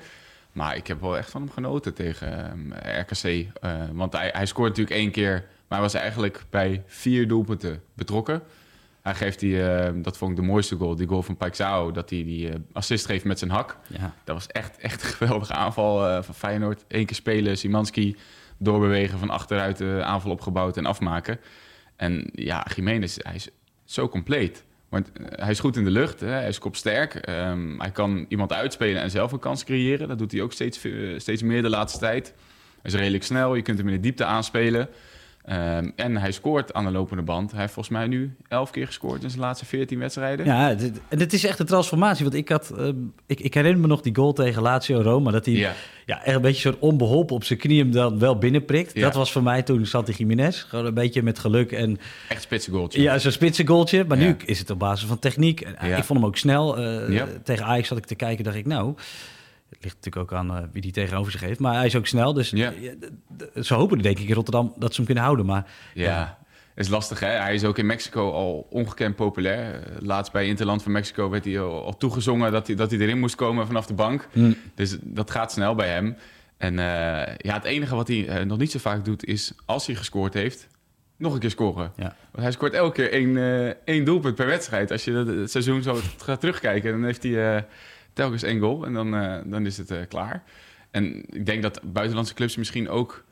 Maar 0.53 0.77
ik 0.77 0.87
heb 0.87 1.01
wel 1.01 1.17
echt 1.17 1.31
van 1.31 1.41
hem 1.41 1.51
genoten 1.51 1.95
tegen 1.95 2.51
um, 2.51 2.73
RKC. 2.73 3.25
Uh, 3.25 3.49
want 3.93 4.13
hij, 4.13 4.31
hij 4.33 4.47
scoort 4.47 4.69
natuurlijk 4.69 4.97
één 4.97 5.11
keer, 5.11 5.33
maar 5.33 5.79
hij 5.79 5.81
was 5.81 5.95
eigenlijk 5.95 6.45
bij 6.51 6.83
vier 6.87 7.29
doelpunten 7.29 7.83
betrokken. 7.95 8.43
Hij 9.03 9.15
geeft 9.15 9.41
die, 9.41 9.55
uh, 9.55 9.89
dat 9.95 10.19
vond 10.19 10.31
ik 10.31 10.37
de 10.37 10.43
mooiste 10.43 10.77
goal, 10.77 10.97
die 10.97 11.07
goal 11.07 11.23
van 11.23 11.37
Paixão, 11.37 11.93
dat 11.93 12.11
hij 12.11 12.25
die 12.25 12.49
uh, 12.49 12.55
assist 12.73 13.07
geeft 13.07 13.25
met 13.25 13.39
zijn 13.39 13.51
hak. 13.51 13.77
Ja. 13.87 14.15
Dat 14.25 14.35
was 14.35 14.47
echt, 14.47 14.79
echt 14.79 15.03
een 15.03 15.09
geweldige 15.09 15.53
aanval 15.53 16.09
uh, 16.09 16.23
van 16.23 16.35
Feyenoord. 16.35 16.85
Eén 16.89 17.07
keer 17.07 17.17
spelen, 17.17 17.59
Simanski 17.59 18.17
doorbewegen, 18.59 19.19
van 19.19 19.31
achteruit 19.31 19.77
de 19.77 20.01
aanval 20.05 20.31
opgebouwd 20.31 20.77
en 20.77 20.87
afmaken. 20.87 21.41
En 21.97 22.31
ja, 22.33 22.67
Jiménez, 22.75 23.17
hij 23.19 23.35
is 23.35 23.49
zo 23.85 24.09
compleet. 24.09 24.65
Want 24.89 25.11
hij 25.23 25.51
is 25.51 25.61
goed 25.61 25.77
in 25.77 25.85
de 25.85 25.91
lucht, 25.91 26.21
hè? 26.21 26.29
hij 26.29 26.49
is 26.49 26.59
kopsterk. 26.59 27.29
Um, 27.29 27.81
hij 27.81 27.91
kan 27.91 28.25
iemand 28.29 28.53
uitspelen 28.53 29.03
en 29.03 29.11
zelf 29.11 29.33
een 29.33 29.39
kans 29.39 29.65
creëren. 29.65 30.09
Dat 30.09 30.19
doet 30.19 30.33
hij 30.33 30.41
ook 30.41 30.53
steeds, 30.53 30.81
steeds 31.17 31.43
meer 31.43 31.63
de 31.63 31.69
laatste 31.69 31.99
tijd. 31.99 32.35
Hij 32.83 32.91
is 32.91 32.95
redelijk 32.95 33.25
snel, 33.25 33.55
je 33.55 33.63
kunt 33.63 33.79
hem 33.79 33.89
in 33.89 33.95
de 33.95 34.01
diepte 34.01 34.25
aanspelen. 34.25 34.89
Um, 35.51 35.93
en 35.97 36.17
hij 36.17 36.33
scoort 36.33 36.73
aan 36.73 36.85
de 36.85 36.91
lopende 36.91 37.23
band. 37.23 37.51
Hij 37.51 37.61
heeft 37.61 37.73
volgens 37.73 37.95
mij 37.95 38.07
nu 38.07 38.35
elf 38.49 38.71
keer 38.71 38.87
gescoord 38.87 39.23
in 39.23 39.31
zijn 39.31 39.43
laatste 39.43 39.65
14 39.65 39.99
wedstrijden. 39.99 40.47
Ja, 40.47 40.71
en 41.09 41.19
het 41.19 41.33
is 41.33 41.45
echt 41.45 41.59
een 41.59 41.67
transformatie. 41.67 42.25
Want 42.25 42.37
ik, 42.37 42.49
had, 42.49 42.73
uh, 42.79 42.89
ik, 43.27 43.41
ik, 43.41 43.55
herinner 43.55 43.81
me 43.81 43.87
nog 43.87 44.01
die 44.01 44.15
goal 44.15 44.33
tegen 44.33 44.63
Lazio 44.63 45.01
Roma. 45.01 45.31
Dat 45.31 45.45
hij 45.45 45.55
ja. 45.55 45.73
Ja, 46.07 46.25
echt 46.25 46.37
een 46.37 46.43
beetje 46.43 46.61
soort 46.61 46.79
onbeholpen 46.79 47.37
op 47.37 47.45
zijn 47.45 47.59
knie 47.59 47.79
hem 47.81 47.93
dan 47.93 48.19
wel 48.19 48.39
binnenprikt. 48.39 48.95
Ja. 48.95 49.01
Dat 49.01 49.15
was 49.15 49.33
voor 49.33 49.43
mij 49.43 49.63
toen 49.63 49.87
Santi 49.87 50.13
Jiménez. 50.13 50.63
Gewoon 50.63 50.87
een 50.87 50.95
beetje 50.95 51.23
met 51.23 51.39
geluk. 51.39 51.73
En, 51.73 51.99
echt 52.29 52.43
spitse 52.43 52.71
goaltje. 52.71 53.03
Ja, 53.03 53.19
zo'n 53.19 53.31
spitse 53.31 53.67
goaltje. 53.67 54.05
Maar 54.05 54.19
ja. 54.19 54.25
nu 54.25 54.37
is 54.45 54.59
het 54.59 54.71
op 54.71 54.79
basis 54.79 55.09
van 55.09 55.19
techniek. 55.19 55.61
En, 55.61 55.97
Ik 55.97 56.05
vond 56.05 56.19
hem 56.19 56.29
ook 56.29 56.37
snel. 56.37 56.81
Uh, 57.11 57.23
tegen 57.45 57.65
Ajax 57.65 57.89
zat 57.89 57.99
ik 57.99 58.07
te 58.07 58.15
kijken 58.15 58.45
dacht 58.45 58.57
ik 58.57 58.67
nou... 58.67 58.95
Het 59.69 59.85
ligt 59.85 59.97
natuurlijk 59.97 60.33
ook 60.33 60.39
aan 60.39 60.51
uh, 60.51 60.63
wie 60.73 60.83
die 60.83 60.93
tegenover 60.93 61.33
zich 61.33 61.41
heeft. 61.41 61.61
Maar 61.61 61.75
hij 61.75 61.87
is 61.87 61.97
ook 61.97 62.07
snel. 62.07 62.33
Dus 62.33 62.51
ja. 62.51 62.73
Ze 63.61 63.75
hopen 63.75 63.99
denk 63.99 64.19
ik 64.19 64.29
in 64.29 64.35
Rotterdam 64.35 64.73
dat 64.77 64.91
ze 64.91 64.97
hem 64.97 65.05
kunnen 65.05 65.25
houden. 65.25 65.47
Maar, 65.47 65.67
ja, 65.95 66.05
ja. 66.05 66.39
is 66.75 66.89
lastig 66.89 67.21
hè. 67.21 67.29
Hij 67.29 67.55
is 67.55 67.65
ook 67.65 67.79
in 67.79 67.87
Mexico 67.87 68.33
al 68.33 68.67
ongekend 68.71 69.17
populair. 69.17 69.75
Uh, 69.75 69.81
laatst 70.01 70.33
bij 70.33 70.47
Interland 70.47 70.83
van 70.83 70.93
Mexico 70.93 71.31
werd 71.31 71.45
hij 71.45 71.61
al, 71.61 71.85
al 71.85 71.97
toegezongen 71.97 72.53
dat 72.53 72.67
hij, 72.67 72.77
dat 72.77 72.91
hij 72.91 73.01
erin 73.01 73.19
moest 73.19 73.35
komen 73.35 73.67
vanaf 73.67 73.87
de 73.87 73.95
bank. 73.95 74.29
Mm. 74.33 74.57
Dus 74.75 74.97
dat 75.01 75.31
gaat 75.31 75.53
snel 75.53 75.75
bij 75.75 75.89
hem. 75.89 76.17
En 76.57 76.73
uh, 76.73 76.83
ja, 77.37 77.55
het 77.55 77.65
enige 77.65 77.95
wat 77.95 78.09
hij 78.09 78.45
nog 78.45 78.59
niet 78.59 78.71
zo 78.71 78.79
vaak 78.79 79.05
doet 79.05 79.25
is 79.25 79.53
als 79.65 79.87
hij 79.87 79.95
gescoord 79.95 80.35
heeft, 80.35 80.69
nog 81.17 81.35
een 81.35 81.41
keer 81.41 81.51
scoren. 81.51 81.93
Ja. 81.97 82.17
Want 82.31 82.43
hij 82.43 82.53
scoort 82.53 82.73
elke 82.73 82.93
keer 82.93 83.13
één, 83.13 83.77
één 83.85 84.05
doelpunt 84.05 84.35
per 84.35 84.47
wedstrijd. 84.47 84.91
Als 84.91 85.05
je 85.05 85.13
het 85.13 85.51
seizoen 85.51 85.83
zo 85.83 85.99
gaat 86.17 86.41
terugkijken, 86.41 86.93
dan 86.93 87.05
heeft 87.05 87.23
hij 87.23 87.67
telkens 88.13 88.43
één 88.43 88.61
goal 88.61 88.87
en 88.87 88.93
dan, 88.93 89.11
dan 89.51 89.67
is 89.67 89.77
het 89.77 90.09
klaar. 90.09 90.43
En 90.93 91.25
ik 91.29 91.47
denk 91.47 91.63
dat 91.63 91.81
buitenlandse 91.83 92.35
clubs 92.35 92.57
misschien 92.57 92.89
ook 92.89 93.25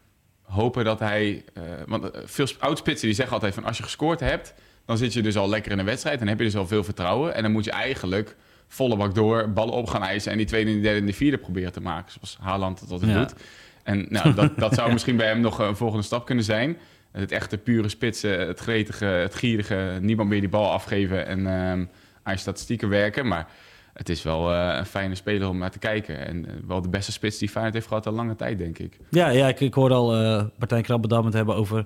hopen 0.51 0.85
dat 0.85 0.99
hij... 0.99 1.45
Uh, 1.55 1.63
want 1.87 2.11
veel 2.25 2.47
oudspitsen 2.59 3.07
die 3.07 3.17
zeggen 3.17 3.35
altijd 3.35 3.55
van 3.55 3.65
als 3.65 3.77
je 3.77 3.83
gescoord 3.83 4.21
hebt... 4.21 4.55
dan 4.87 4.99
zit 4.99 5.13
je 5.13 5.23
dus 5.23 5.37
al 5.37 5.49
lekker 5.49 5.73
in 5.73 5.79
een 5.79 5.85
wedstrijd. 5.85 6.19
Dan 6.19 6.29
heb 6.29 6.39
je 6.39 6.45
dus 6.45 6.57
al 6.57 6.67
veel 6.67 6.85
vertrouwen. 6.85 7.35
En 7.35 7.43
dan 7.43 7.53
moet 7.53 7.65
je 7.65 7.71
eigenlijk 7.71 8.37
volle 8.69 8.97
bak 8.97 9.15
door, 9.15 9.51
ballen 9.51 9.75
op 9.75 9.89
gaan 9.89 10.03
eisen... 10.03 10.33
en 10.33 10.39
die 10.39 10.47
tweede, 10.47 10.71
die 10.71 10.81
derde 10.81 10.99
en 10.99 11.05
die 11.05 11.15
vierde 11.15 11.39
proberen 11.39 11.73
te 11.73 11.81
maken. 11.81 12.13
Zoals 12.13 12.37
Haaland 12.41 12.81
dat 12.81 12.91
altijd 12.91 13.11
ja. 13.11 13.19
doet. 13.19 13.35
En 13.83 14.07
nou, 14.09 14.35
dat, 14.35 14.59
dat 14.59 14.75
zou 14.75 14.93
misschien 14.93 15.17
bij 15.17 15.27
hem 15.27 15.41
nog 15.41 15.59
een 15.59 15.77
volgende 15.77 16.05
stap 16.05 16.27
kunnen 16.27 16.45
zijn. 16.45 16.79
Het 17.13 17.33
echte 17.33 17.59
pure 17.59 17.89
spitsen, 17.89 18.47
het 18.47 18.61
gretige, 18.61 19.05
het 19.05 19.35
gierige... 19.35 19.99
niemand 20.01 20.29
meer 20.29 20.41
die 20.41 20.49
bal 20.49 20.71
afgeven 20.71 21.27
en 21.27 21.39
um, 21.39 21.91
aan 22.23 22.33
je 22.33 22.39
statistieken 22.39 22.89
werken. 22.89 23.27
Maar 23.27 23.49
het 23.93 24.09
is 24.09 24.23
wel 24.23 24.53
uh, 24.53 24.75
een 24.79 24.87
fijne 24.87 25.15
speler 25.15 25.49
om 25.49 25.59
naar 25.59 25.71
te 25.71 25.79
kijken. 25.79 26.27
En 26.27 26.37
uh, 26.37 26.53
wel 26.67 26.83
de 26.83 26.89
beste 26.89 27.13
spits 27.13 27.39
die 27.39 27.49
Feyenoord 27.49 27.75
heeft 27.75 27.87
gehad 27.87 28.07
al 28.07 28.13
lange 28.13 28.37
tijd, 28.37 28.59
denk 28.59 28.79
ik. 28.79 28.99
Ja, 29.11 29.29
ja 29.29 29.49
ik, 29.49 29.61
ik 29.61 29.75
hoorde 29.75 29.95
al 29.95 30.21
uh, 30.21 30.43
Martijn 30.59 30.85
het 31.25 31.33
hebben 31.33 31.55
over 31.55 31.85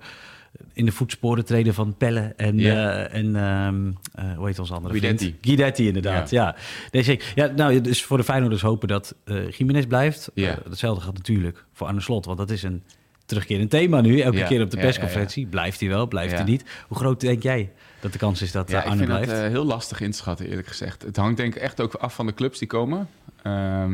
in 0.73 0.85
de 0.85 0.93
voetsporen 0.93 1.45
treden 1.45 1.75
van 1.75 1.97
Pelle 1.97 2.33
en, 2.37 2.59
ja. 2.59 3.07
en 3.07 3.37
um, 3.37 3.97
hoe 4.37 4.47
heet 4.47 4.59
ons 4.59 4.73
andere 4.73 4.99
Guidetti. 4.99 5.25
vriend? 5.25 5.47
Guidetti, 5.47 5.87
inderdaad. 5.87 6.31
Ja. 6.31 6.45
Ja. 6.45 6.57
Nee, 6.91 7.03
zeker. 7.03 7.33
ja, 7.35 7.47
nou, 7.47 7.81
dus 7.81 8.05
voor 8.05 8.17
de 8.17 8.25
Feyenoorders 8.25 8.63
hopen 8.63 8.89
dat 8.89 9.15
Jiménez 9.51 9.85
blijft. 9.85 10.31
Ja. 10.35 10.59
hetzelfde 10.69 11.05
gaat 11.05 11.15
natuurlijk 11.15 11.65
voor 11.73 11.87
Arne 11.87 12.01
Slot, 12.01 12.25
want 12.25 12.39
dat 12.39 12.51
is 12.51 12.63
een 12.63 12.83
terugkerend 13.27 13.71
thema 13.71 14.01
nu. 14.01 14.21
Elke 14.21 14.37
Ja, 14.37 14.47
keer 14.47 14.63
op 14.63 14.71
de 14.71 14.77
ja, 14.77 14.83
persconferentie. 14.83 15.47
Blijft 15.47 15.81
hij 15.81 15.89
wel, 15.89 16.07
blijft 16.07 16.35
hij 16.35 16.45
niet? 16.45 16.65
Hoe 16.89 16.97
groot 16.97 17.21
denk 17.21 17.43
jij 17.43 17.73
dat 18.01 18.13
de 18.13 18.19
kans 18.19 18.43
is 18.43 18.53
dat 18.53 18.71
Ja, 18.71 18.75
eh, 18.79 18.85
ik 18.85 18.91
Arne 18.91 18.99
vind 18.99 19.11
blijft? 19.11 19.31
het 19.31 19.41
eh, 19.41 19.49
heel 19.49 19.65
lastig 19.65 20.01
in 20.01 20.11
te 20.11 20.17
schatten, 20.17 20.49
eerlijk 20.49 20.67
gezegd. 20.69 21.03
Het 21.03 21.17
hangt 21.17 21.37
denk 21.37 21.55
ik 21.55 21.63
echt 21.63 21.81
ook 21.81 21.95
af 21.95 22.15
van 22.15 22.27
de 22.27 22.35
clubs 22.35 22.59
die 22.59 22.69
komen. 22.69 23.09
Eh, 23.43 23.85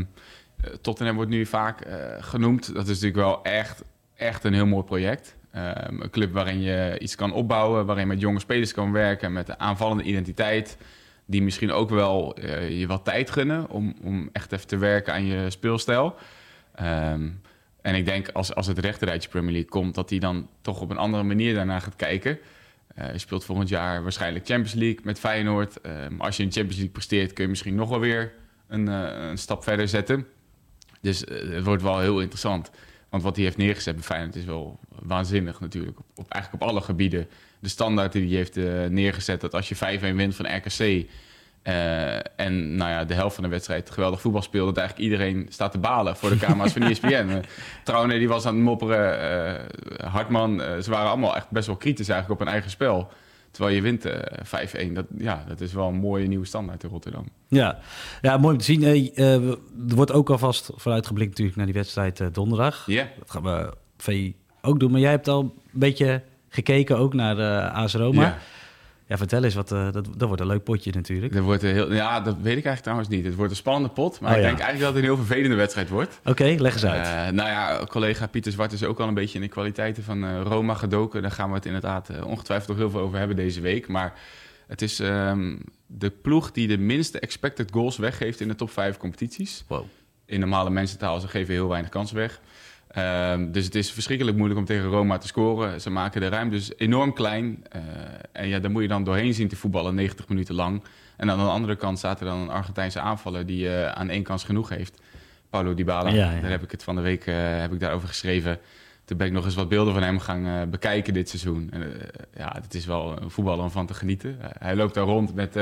Tottenham 0.81 1.15
wordt 1.17 1.31
nu 1.31 1.47
vaak 1.47 1.87
genoemd. 2.21 2.67
Dat 2.75 2.89
is 2.89 3.01
natuurlijk 3.01 3.17
wel 3.17 3.43
echt, 3.43 3.83
echt 4.15 4.45
een 4.45 4.55
heel 4.55 4.67
mooi 4.67 4.85
project. 4.85 5.37
Ehm, 5.51 6.01
een 6.01 6.11
club 6.11 6.33
waarin 6.33 6.61
je 6.61 6.99
iets 6.99 7.15
kan 7.15 7.33
opbouwen, 7.33 7.87
waarin 7.87 8.07
met 8.07 8.21
jonge 8.21 8.41
spelers 8.41 8.73
kan 8.73 8.93
werken, 8.93 9.33
met 9.33 9.49
een 9.49 9.59
aanvallende 9.59 10.03
identiteit. 10.03 10.77
Die 11.27 11.43
misschien 11.43 11.73
ook 11.73 11.91
wel 11.91 12.41
je 12.69 12.85
wat 12.87 13.05
tijd 13.05 13.31
gunnen 13.31 13.71
om, 13.71 13.95
om 14.03 14.29
echt 14.33 14.53
even 14.53 14.67
te 14.67 14.77
werken 14.77 15.13
aan 15.13 15.25
je 15.27 15.51
speelstijl. 15.51 16.15
Ehm, 16.75 17.29
en 17.83 17.95
ik 17.95 18.05
denk 18.05 18.29
als, 18.29 18.55
als 18.55 18.67
het 18.67 18.79
rechterrijtje 18.79 19.29
Premier 19.29 19.53
League 19.53 19.71
komt, 19.71 19.95
dat 19.95 20.11
hij 20.11 20.19
dan 20.19 20.49
toch 20.61 20.81
op 20.81 20.91
een 20.91 20.97
andere 20.97 21.23
manier 21.23 21.55
daarna 21.55 21.79
gaat 21.81 21.97
kijken. 21.97 22.39
Eh, 22.95 23.13
je 23.13 23.19
speelt 23.19 23.45
volgend 23.45 23.69
jaar 23.69 24.03
waarschijnlijk 24.03 24.47
Champions 24.47 24.75
League 24.75 25.01
met 25.03 25.19
Feyenoord. 25.19 25.81
Eh, 25.81 25.93
als 26.19 26.37
je 26.37 26.43
in 26.43 26.53
Champions 26.53 26.77
League 26.77 26.93
presteert, 26.93 27.33
kun 27.33 27.45
je 27.45 27.51
misschien 27.51 27.75
nog 27.75 27.89
wel 27.89 28.01
weer 28.01 28.33
een, 28.69 28.89
eh, 28.89 29.29
een 29.29 29.39
stap 29.39 29.63
verder 29.63 29.89
zetten. 29.89 30.27
Dus 31.01 31.21
het 31.21 31.65
wordt 31.65 31.83
wel 31.83 32.01
heel 32.01 32.21
interessant. 32.21 32.71
Want 33.09 33.23
wat 33.23 33.37
hij 33.37 33.45
heeft 33.45 33.57
neergezet 33.57 33.95
bij 33.95 34.05
Feyenoord 34.05 34.37
is 34.37 34.45
wel 34.45 34.79
waanzinnig 34.89 35.61
natuurlijk. 35.61 35.99
Op, 36.15 36.31
eigenlijk 36.31 36.63
op 36.63 36.69
alle 36.69 36.81
gebieden. 36.81 37.29
De 37.61 37.69
standaard 37.69 38.13
die 38.13 38.27
hij 38.27 38.37
heeft 38.37 38.57
neergezet, 38.91 39.41
dat 39.41 39.55
als 39.55 39.69
je 39.69 39.77
5-1 39.77 40.17
wint 40.17 40.37
van 40.37 40.57
RKC... 40.57 41.09
eh, 41.63 42.17
en 42.37 42.77
nou 42.77 42.91
ja, 42.91 43.05
de 43.05 43.15
helft 43.15 43.35
van 43.35 43.45
de 43.45 43.51
wedstrijd 43.51 43.91
geweldig 43.91 44.21
voetbal 44.21 44.43
speelde... 44.43 44.73
dat 44.73 44.77
eigenlijk 44.77 45.11
iedereen 45.11 45.47
staat 45.49 45.73
te 45.73 45.79
balen 45.79 46.17
voor 46.17 46.31
de 46.31 46.37
camera's 46.37 46.73
van 46.73 46.83
ESPN. 46.83 47.43
Trouwne 47.85 48.19
die 48.19 48.29
was 48.29 48.47
aan 48.47 48.55
het 48.55 48.65
mopperen. 48.65 49.21
eh, 49.99 50.13
Hartman, 50.13 50.63
eh, 50.63 50.79
ze 50.79 50.91
waren 50.91 51.09
allemaal 51.09 51.37
echt 51.37 51.51
best 51.51 51.67
wel 51.67 51.77
kritisch 51.77 52.09
eigenlijk 52.09 52.41
op 52.41 52.47
hun 52.47 52.55
eigen 52.55 52.71
spel. 52.71 53.09
Terwijl 53.51 53.75
je 53.75 53.83
wint 53.83 54.05
eh 54.05 54.89
5-1. 54.89 54.93
Dat, 54.93 55.07
ja, 55.19 55.45
dat 55.49 55.61
is 55.61 55.73
wel 55.73 55.89
een 55.89 55.95
mooie 55.95 56.27
nieuwe 56.27 56.47
standaard 56.47 56.83
in 56.83 56.91
Rotterdam. 56.91 57.29
Ja. 57.49 57.79
ja, 58.21 58.37
mooi 58.37 58.53
om 58.53 58.61
te 58.61 58.65
zien. 58.65 58.85
Er 59.15 59.59
wordt 59.75 60.13
ook 60.13 60.31
alvast 60.31 60.71
vooruitgeblikt 60.75 61.31
natuurlijk 61.31 61.57
naar 61.57 61.67
die 61.67 61.75
wedstrijd 61.75 62.35
donderdag. 62.35 62.87
Ja. 62.87 63.09
Dat 63.19 63.31
gaan 63.31 63.43
we 63.43 63.75
VI 63.97 64.37
ook 64.63 64.81
doen. 64.81 64.91
Maar 64.91 65.01
jij 65.01 65.11
hebt 65.11 65.29
al 65.29 65.41
een 65.41 65.53
beetje 65.73 66.23
gekeken 66.49 66.99
ook 66.99 67.15
naar 67.15 67.69
AS 67.71 67.95
Roma. 67.95 68.39
Ja. 69.11 69.17
vertel 69.17 69.45
eens, 69.45 69.55
wat, 69.55 69.73
eh, 69.73 69.93
dat, 69.93 70.09
dat 70.17 70.29
wordt 70.29 70.41
een 70.41 70.47
leuk 70.49 70.63
potje 70.63 70.91
natuurlijk. 70.95 71.35
Er 71.35 71.43
wordt 71.43 71.63
een 71.63 71.73
heel, 71.73 71.93
ja, 71.93 72.21
dat 72.21 72.35
weet 72.35 72.57
ik 72.57 72.65
eigenlijk 72.65 72.81
trouwens 72.83 73.09
niet. 73.09 73.25
Het 73.25 73.35
wordt 73.35 73.51
een 73.51 73.57
spannende 73.57 73.89
pot. 73.89 74.21
Maar 74.21 74.31
Oh, 74.31 74.37
ik 74.37 74.43
ja. 74.43 74.49
denk 74.49 74.61
eigenlijk 74.61 74.81
dat 74.93 74.95
het 74.95 75.05
een 75.05 75.17
heel 75.17 75.27
vervelende 75.27 75.57
wedstrijd 75.57 75.89
wordt. 75.89 76.21
Oké, 76.25 76.45
leg 76.59 76.73
eens 76.73 76.85
uit. 76.85 77.07
Eh, 77.07 77.33
nou 77.35 77.49
ja, 77.49 77.85
collega 77.87 78.27
Pieter 78.27 78.53
Zwart 78.53 78.73
is 78.73 78.85
ook 78.85 79.01
al 79.01 79.09
een 79.09 79.15
beetje 79.15 79.35
in 79.39 79.45
de 79.45 79.51
kwaliteiten 79.51 80.03
van 80.03 80.25
eh, 80.25 80.41
Roma 80.45 80.75
gedoken. 80.75 81.23
Daar 81.23 81.31
gaan 81.31 81.49
we 81.49 81.55
het 81.55 81.67
inderdaad 81.67 82.09
eh, 82.09 82.27
ongetwijfeld 82.27 82.69
nog 82.69 82.79
heel 82.79 82.91
veel 82.91 83.01
over 83.01 83.19
hebben 83.19 83.37
deze 83.37 83.61
week. 83.61 83.89
Maar 83.89 84.13
het 84.67 84.83
is 84.83 85.01
ehm, 85.01 85.57
de 85.87 86.11
ploeg 86.11 86.51
die 86.53 86.69
de 86.69 86.79
minste 86.79 87.21
expected 87.21 87.71
goals 87.73 87.97
weggeeft 87.97 88.41
in 88.41 88.49
de 88.49 88.55
top 88.55 88.71
5 88.71 88.97
competities. 88.97 89.65
wow. 89.67 89.85
In 90.27 90.41
normale 90.41 90.71
mensentaal, 90.71 91.21
ze 91.21 91.29
geven 91.29 91.55
heel 91.55 91.69
weinig 91.69 91.91
kansen 91.91 92.17
weg. 92.17 92.41
Ehm, 92.91 93.51
dus 93.51 93.65
het 93.65 93.75
is 93.75 93.93
verschrikkelijk 93.93 94.37
moeilijk 94.37 94.61
om 94.61 94.67
tegen 94.67 94.89
Roma 94.89 95.19
te 95.19 95.27
scoren. 95.27 95.81
Ze 95.81 95.91
maken 95.91 96.21
de 96.21 96.29
ruimte 96.29 96.57
dus 96.57 96.73
enorm 96.77 97.13
klein. 97.13 97.65
Eh, 97.69 97.81
en 98.33 98.49
ja, 98.49 98.59
daar 98.59 98.71
moet 98.71 98.83
je 98.83 98.89
dan 98.89 99.05
doorheen 99.05 99.35
zien 99.35 99.49
te 99.49 99.57
voetballen, 99.57 99.95
90 99.95 100.29
minuten 100.29 100.55
lang. 100.55 100.83
En 101.17 101.31
aan 101.31 101.39
de 101.39 101.45
andere 101.45 101.77
kant 101.77 101.99
staat 101.99 102.21
er 102.21 102.27
dan 102.27 102.39
een 102.39 102.51
Argentijnse 102.51 103.01
aanvaller 103.01 103.47
die 103.47 103.69
eh, 103.69 103.93
aan 103.93 104.09
één 104.09 104.23
kans 104.23 104.45
genoeg 104.45 104.69
heeft. 104.69 105.01
Paulo 105.51 105.75
Dybala. 105.75 106.11
Ja, 106.11 106.33
ja. 106.33 106.41
Daar 106.41 106.51
heb 106.51 106.63
ik 106.63 106.71
het 106.71 106.83
van 106.83 106.95
de 106.95 107.01
week 107.01 107.27
eh, 107.27 107.35
heb 107.37 107.73
ik 107.73 107.81
daarover 107.81 108.09
geschreven. 108.09 108.59
Toen 109.05 109.17
ben 109.17 109.27
ik 109.27 109.33
nog 109.33 109.45
eens 109.45 109.55
wat 109.55 109.69
beelden 109.69 109.95
van 109.95 110.03
hem 110.03 110.19
gaan 110.19 110.71
bekijken 110.71 111.15
dit 111.15 111.29
seizoen. 111.29 111.69
En, 111.73 111.93
ja, 112.37 112.57
het 112.63 112.75
is 112.75 112.87
wel 112.87 113.23
een 113.23 113.31
voetballer 113.31 113.65
om 113.65 113.71
van 113.71 113.87
te 113.87 113.95
genieten. 113.95 114.39
Hij 114.59 114.77
loopt 114.77 114.95
daar 114.95 115.05
rond 115.05 115.35
met, 115.35 115.55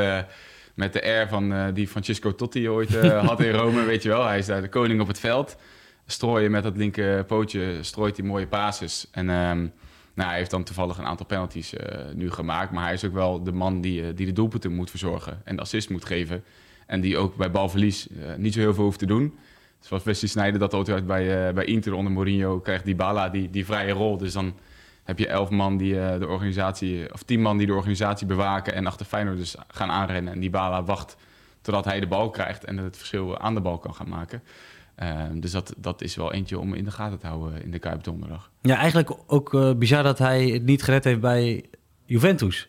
met 0.75 0.93
de 0.93 1.03
air 1.03 1.29
van, 1.29 1.73
die 1.75 1.89
Francesco 1.89 2.35
Totti 2.35 2.69
ooit 2.69 2.97
had 3.29 3.41
in 3.41 3.51
Rome, 3.51 3.85
weet 3.85 4.03
je 4.03 4.09
wel. 4.09 4.27
Hij 4.27 4.39
is 4.39 4.47
daar 4.47 4.61
de 4.61 4.69
koning 4.69 5.01
op 5.01 5.09
het 5.09 5.19
veld. 5.19 5.57
Strooien 6.11 6.51
met 6.51 6.63
dat 6.63 6.77
linker 6.77 7.25
pootje, 7.25 7.83
strooit 7.83 8.17
hij 8.17 8.27
mooie 8.27 8.47
basis. 8.47 9.07
En 9.11 9.31
ehm, 9.31 9.59
nou, 10.15 10.29
hij 10.29 10.39
heeft 10.39 10.51
dan 10.51 10.65
toevallig 10.65 10.99
een 10.99 11.07
aantal 11.07 11.27
penalties 11.27 11.75
eh, 11.75 12.05
nu 12.15 12.31
gemaakt. 12.31 12.73
Maar 12.73 12.85
hij 12.85 12.93
is 12.93 13.05
ook 13.05 13.13
wel 13.13 13.43
de 13.43 13.53
man 13.53 13.81
die, 13.81 14.03
eh, 14.03 14.09
die 14.15 14.27
de 14.27 14.33
doelpunten 14.33 14.73
moet 14.73 14.91
verzorgen 14.91 15.41
en 15.45 15.57
de 15.57 15.63
assist 15.63 15.91
moet 15.91 16.05
geven. 16.05 16.45
En 16.87 17.01
die 17.01 17.17
ook 17.19 17.37
bij 17.37 17.51
balverlies 17.51 18.09
eh, 18.09 18.35
niet 18.37 18.55
zo 18.55 18.61
heel 18.61 18.75
veel 18.75 18.85
hoeft 18.85 18.99
te 18.99 19.07
doen. 19.07 19.39
Zoals 19.81 20.03
Wesley 20.03 20.31
Sneijder 20.31 20.61
dat 20.61 20.75
altijd 20.75 21.07
bij, 21.07 21.55
bij 21.55 21.65
Inter 21.65 21.93
onder 21.93 22.13
Mourinho 22.13 22.61
krijgt 22.61 22.85
Dybala 22.85 23.29
die, 23.29 23.51
die 23.51 23.65
vrije 23.65 23.93
rol. 23.93 24.17
Dus 24.17 24.33
dan 24.33 24.55
heb 25.05 25.19
je 25.19 25.27
elf 25.27 25.51
man 25.51 25.77
die 25.77 25.93
de 25.93 26.27
organisatie, 26.27 27.13
of 27.13 27.23
tien 27.23 27.43
man 27.43 27.59
die 27.59 27.67
de 27.67 27.75
organisatie 27.75 28.27
bewaken 28.27 28.75
en 28.75 28.87
achter 28.87 29.07
Feyenoord 29.07 29.37
dus 29.37 29.57
gaan 29.69 29.91
aanrennen. 29.91 30.33
En 30.33 30.41
Dybala 30.41 30.83
wacht 30.83 31.17
totdat 31.61 31.85
hij 31.85 32.01
de 32.01 32.07
bal 32.07 32.31
krijgt 32.31 32.65
en 32.65 32.77
het 32.77 32.97
verschil 32.97 33.39
aan 33.39 33.55
de 33.55 33.61
bal 33.61 33.79
kan 33.79 33.95
gaan 33.95 34.09
maken. 34.09 34.43
Eh, 34.99 35.23
dus 35.35 35.51
dat, 35.51 35.75
dat 35.77 36.03
is 36.03 36.17
wel 36.17 36.33
eentje 36.33 36.59
om 36.59 36.75
in 36.75 36.85
de 36.85 36.91
gaten 36.91 37.19
te 37.19 37.27
houden 37.27 37.63
in 37.63 37.71
de 37.71 37.79
Kuip 37.79 38.05
donderdag. 38.05 38.51
Ja, 38.63 38.77
eigenlijk 38.77 39.13
ook 39.27 39.55
eh, 39.55 39.73
bizar 39.75 40.03
dat 40.03 40.19
hij 40.19 40.49
het 40.49 40.65
niet 40.65 40.83
gered 40.83 41.05
heeft 41.05 41.21
bij 41.21 41.65
Juventus. 42.05 42.69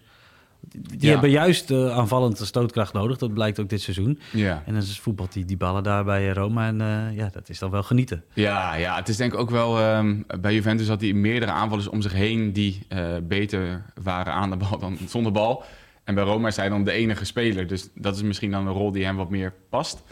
Die 0.61 0.97
Ja. 0.99 1.09
hebben 1.11 1.29
juist 1.29 1.71
uh, 1.71 1.97
aanvallend 1.97 2.37
stootkracht 2.37 2.93
nodig. 2.93 3.17
Dat 3.17 3.33
blijkt 3.33 3.59
ook 3.59 3.69
dit 3.69 3.81
seizoen. 3.81 4.19
Ja. 4.31 4.63
En 4.65 4.73
dan 4.73 4.81
is 4.81 4.99
voetbalt 4.99 5.33
die, 5.33 5.45
die 5.45 5.57
ballen 5.57 5.83
daar 5.83 6.03
bij 6.03 6.29
Roma. 6.29 6.67
En 6.67 6.79
uh, 6.81 7.17
ja, 7.17 7.29
dat 7.31 7.49
is 7.49 7.59
dan 7.59 7.69
wel 7.71 7.83
genieten. 7.83 8.23
Ja, 8.33 8.75
ja, 8.75 8.95
het 8.95 9.09
is 9.09 9.17
denk 9.17 9.33
ik 9.33 9.39
ook 9.39 9.49
wel... 9.49 9.95
Um, 9.97 10.25
bij 10.41 10.53
Juventus 10.53 10.87
had 10.87 11.01
hij 11.01 11.13
meerdere 11.13 11.51
aanvallers 11.51 11.87
om 11.87 12.01
zich 12.01 12.13
heen... 12.13 12.53
die 12.53 12.85
uh, 12.89 13.07
beter 13.23 13.85
waren 14.01 14.33
aan 14.33 14.49
de 14.49 14.57
bal 14.57 14.79
dan 14.79 14.97
zonder 15.07 15.31
bal. 15.31 15.63
En 16.03 16.15
bij 16.15 16.23
Roma 16.23 16.47
is 16.47 16.55
hij 16.55 16.69
dan 16.69 16.83
de 16.83 16.91
enige 16.91 17.25
speler. 17.25 17.67
Dus 17.67 17.89
dat 17.95 18.15
is 18.15 18.21
misschien 18.21 18.51
dan 18.51 18.67
een 18.67 18.73
rol 18.73 18.91
die 18.91 19.05
hem 19.05 19.15
wat 19.15 19.29
meer 19.29 19.53
past. 19.69 20.03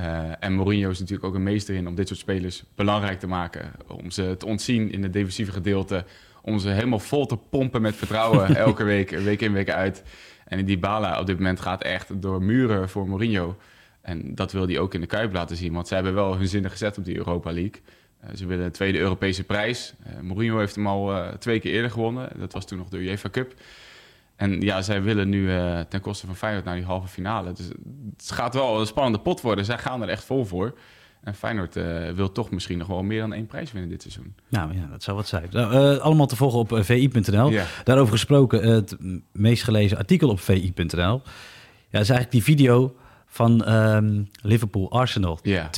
Uh, 0.00 0.32
en 0.40 0.52
Mourinho 0.52 0.90
is 0.90 0.98
natuurlijk 0.98 1.28
ook 1.28 1.34
een 1.34 1.42
meester 1.42 1.74
in 1.74 1.86
om 1.86 1.94
dit 1.94 2.08
soort 2.08 2.20
spelers 2.20 2.64
belangrijk 2.74 3.18
te 3.18 3.26
maken. 3.26 3.72
Om 3.86 4.10
ze 4.10 4.34
te 4.38 4.46
ontzien 4.46 4.92
in 4.92 5.02
het 5.02 5.12
defensieve 5.12 5.52
gedeelte. 5.52 6.04
Om 6.42 6.58
ze 6.58 6.68
helemaal 6.68 6.98
vol 6.98 7.26
te 7.26 7.36
pompen 7.36 7.82
met 7.82 7.96
vertrouwen 7.96 8.56
elke 8.66 8.84
week, 8.84 9.10
week 9.10 9.40
in, 9.40 9.52
week 9.52 9.70
uit. 9.70 10.02
En 10.44 10.64
die 10.64 10.78
Bala 10.78 11.20
op 11.20 11.26
dit 11.26 11.36
moment 11.36 11.60
gaat 11.60 11.82
echt 11.82 12.22
door 12.22 12.42
muren 12.42 12.88
voor 12.88 13.08
Mourinho. 13.08 13.56
En 14.00 14.34
dat 14.34 14.52
wil 14.52 14.66
hij 14.66 14.78
ook 14.78 14.94
in 14.94 15.00
de 15.00 15.06
Kuip 15.06 15.32
laten 15.32 15.56
zien. 15.56 15.72
Want 15.72 15.88
ze 15.88 15.94
hebben 15.94 16.14
wel 16.14 16.36
hun 16.36 16.48
zinnen 16.48 16.70
gezet 16.70 16.98
op 16.98 17.04
die 17.04 17.16
Europa 17.16 17.52
League. 17.52 17.80
Uh, 18.24 18.30
ze 18.34 18.46
willen 18.46 18.64
een 18.64 18.72
tweede 18.72 18.98
Europese 18.98 19.44
prijs. 19.44 19.94
Uh, 20.06 20.20
Mourinho 20.20 20.58
heeft 20.58 20.74
hem 20.74 20.86
al 20.86 21.12
uh, 21.12 21.28
twee 21.28 21.60
keer 21.60 21.72
eerder 21.72 21.90
gewonnen. 21.90 22.38
Dat 22.38 22.52
was 22.52 22.66
toen 22.66 22.78
nog 22.78 22.88
de 22.88 22.98
UEFA 22.98 23.28
Cup. 23.30 23.54
En 24.42 24.60
ja, 24.60 24.82
zij 24.82 25.02
willen 25.02 25.28
nu 25.28 25.48
uh, 25.48 25.80
ten 25.80 26.00
koste 26.00 26.26
van 26.26 26.36
Feyenoord 26.36 26.64
naar 26.64 26.74
die 26.74 26.84
halve 26.84 27.08
finale. 27.08 27.52
Dus 27.52 27.66
het 28.16 28.30
gaat 28.30 28.54
wel 28.54 28.80
een 28.80 28.86
spannende 28.86 29.18
pot 29.18 29.40
worden. 29.40 29.64
Zij 29.64 29.78
gaan 29.78 30.02
er 30.02 30.08
echt 30.08 30.24
vol 30.24 30.44
voor. 30.44 30.78
En 31.22 31.34
Feyenoord 31.34 31.76
uh, 31.76 32.10
wil 32.10 32.32
toch 32.32 32.50
misschien 32.50 32.78
nog 32.78 32.86
wel 32.86 33.02
meer 33.02 33.20
dan 33.20 33.32
één 33.32 33.46
prijs 33.46 33.72
winnen 33.72 33.90
dit 33.90 34.02
seizoen. 34.02 34.34
Nou 34.48 34.74
ja, 34.74 34.86
dat 34.90 35.02
zou 35.02 35.16
wat 35.16 35.26
zijn. 35.26 35.48
Nou, 35.50 35.94
uh, 35.94 36.00
allemaal 36.00 36.26
te 36.26 36.36
volgen 36.36 36.58
op 36.58 36.78
vi.nl. 36.84 37.50
Ja. 37.50 37.64
Daarover 37.84 38.12
gesproken, 38.12 38.68
het 38.68 38.96
meest 39.32 39.62
gelezen 39.62 39.98
artikel 39.98 40.28
op 40.28 40.40
vi.nl. 40.40 41.22
Ja, 41.88 42.00
is 42.00 42.10
eigenlijk 42.10 42.30
die 42.30 42.42
video 42.42 42.96
van 43.32 43.72
um, 43.74 44.30
Liverpool-Arsenal. 44.42 45.38
2-2. 45.38 45.42
Ja. 45.42 45.70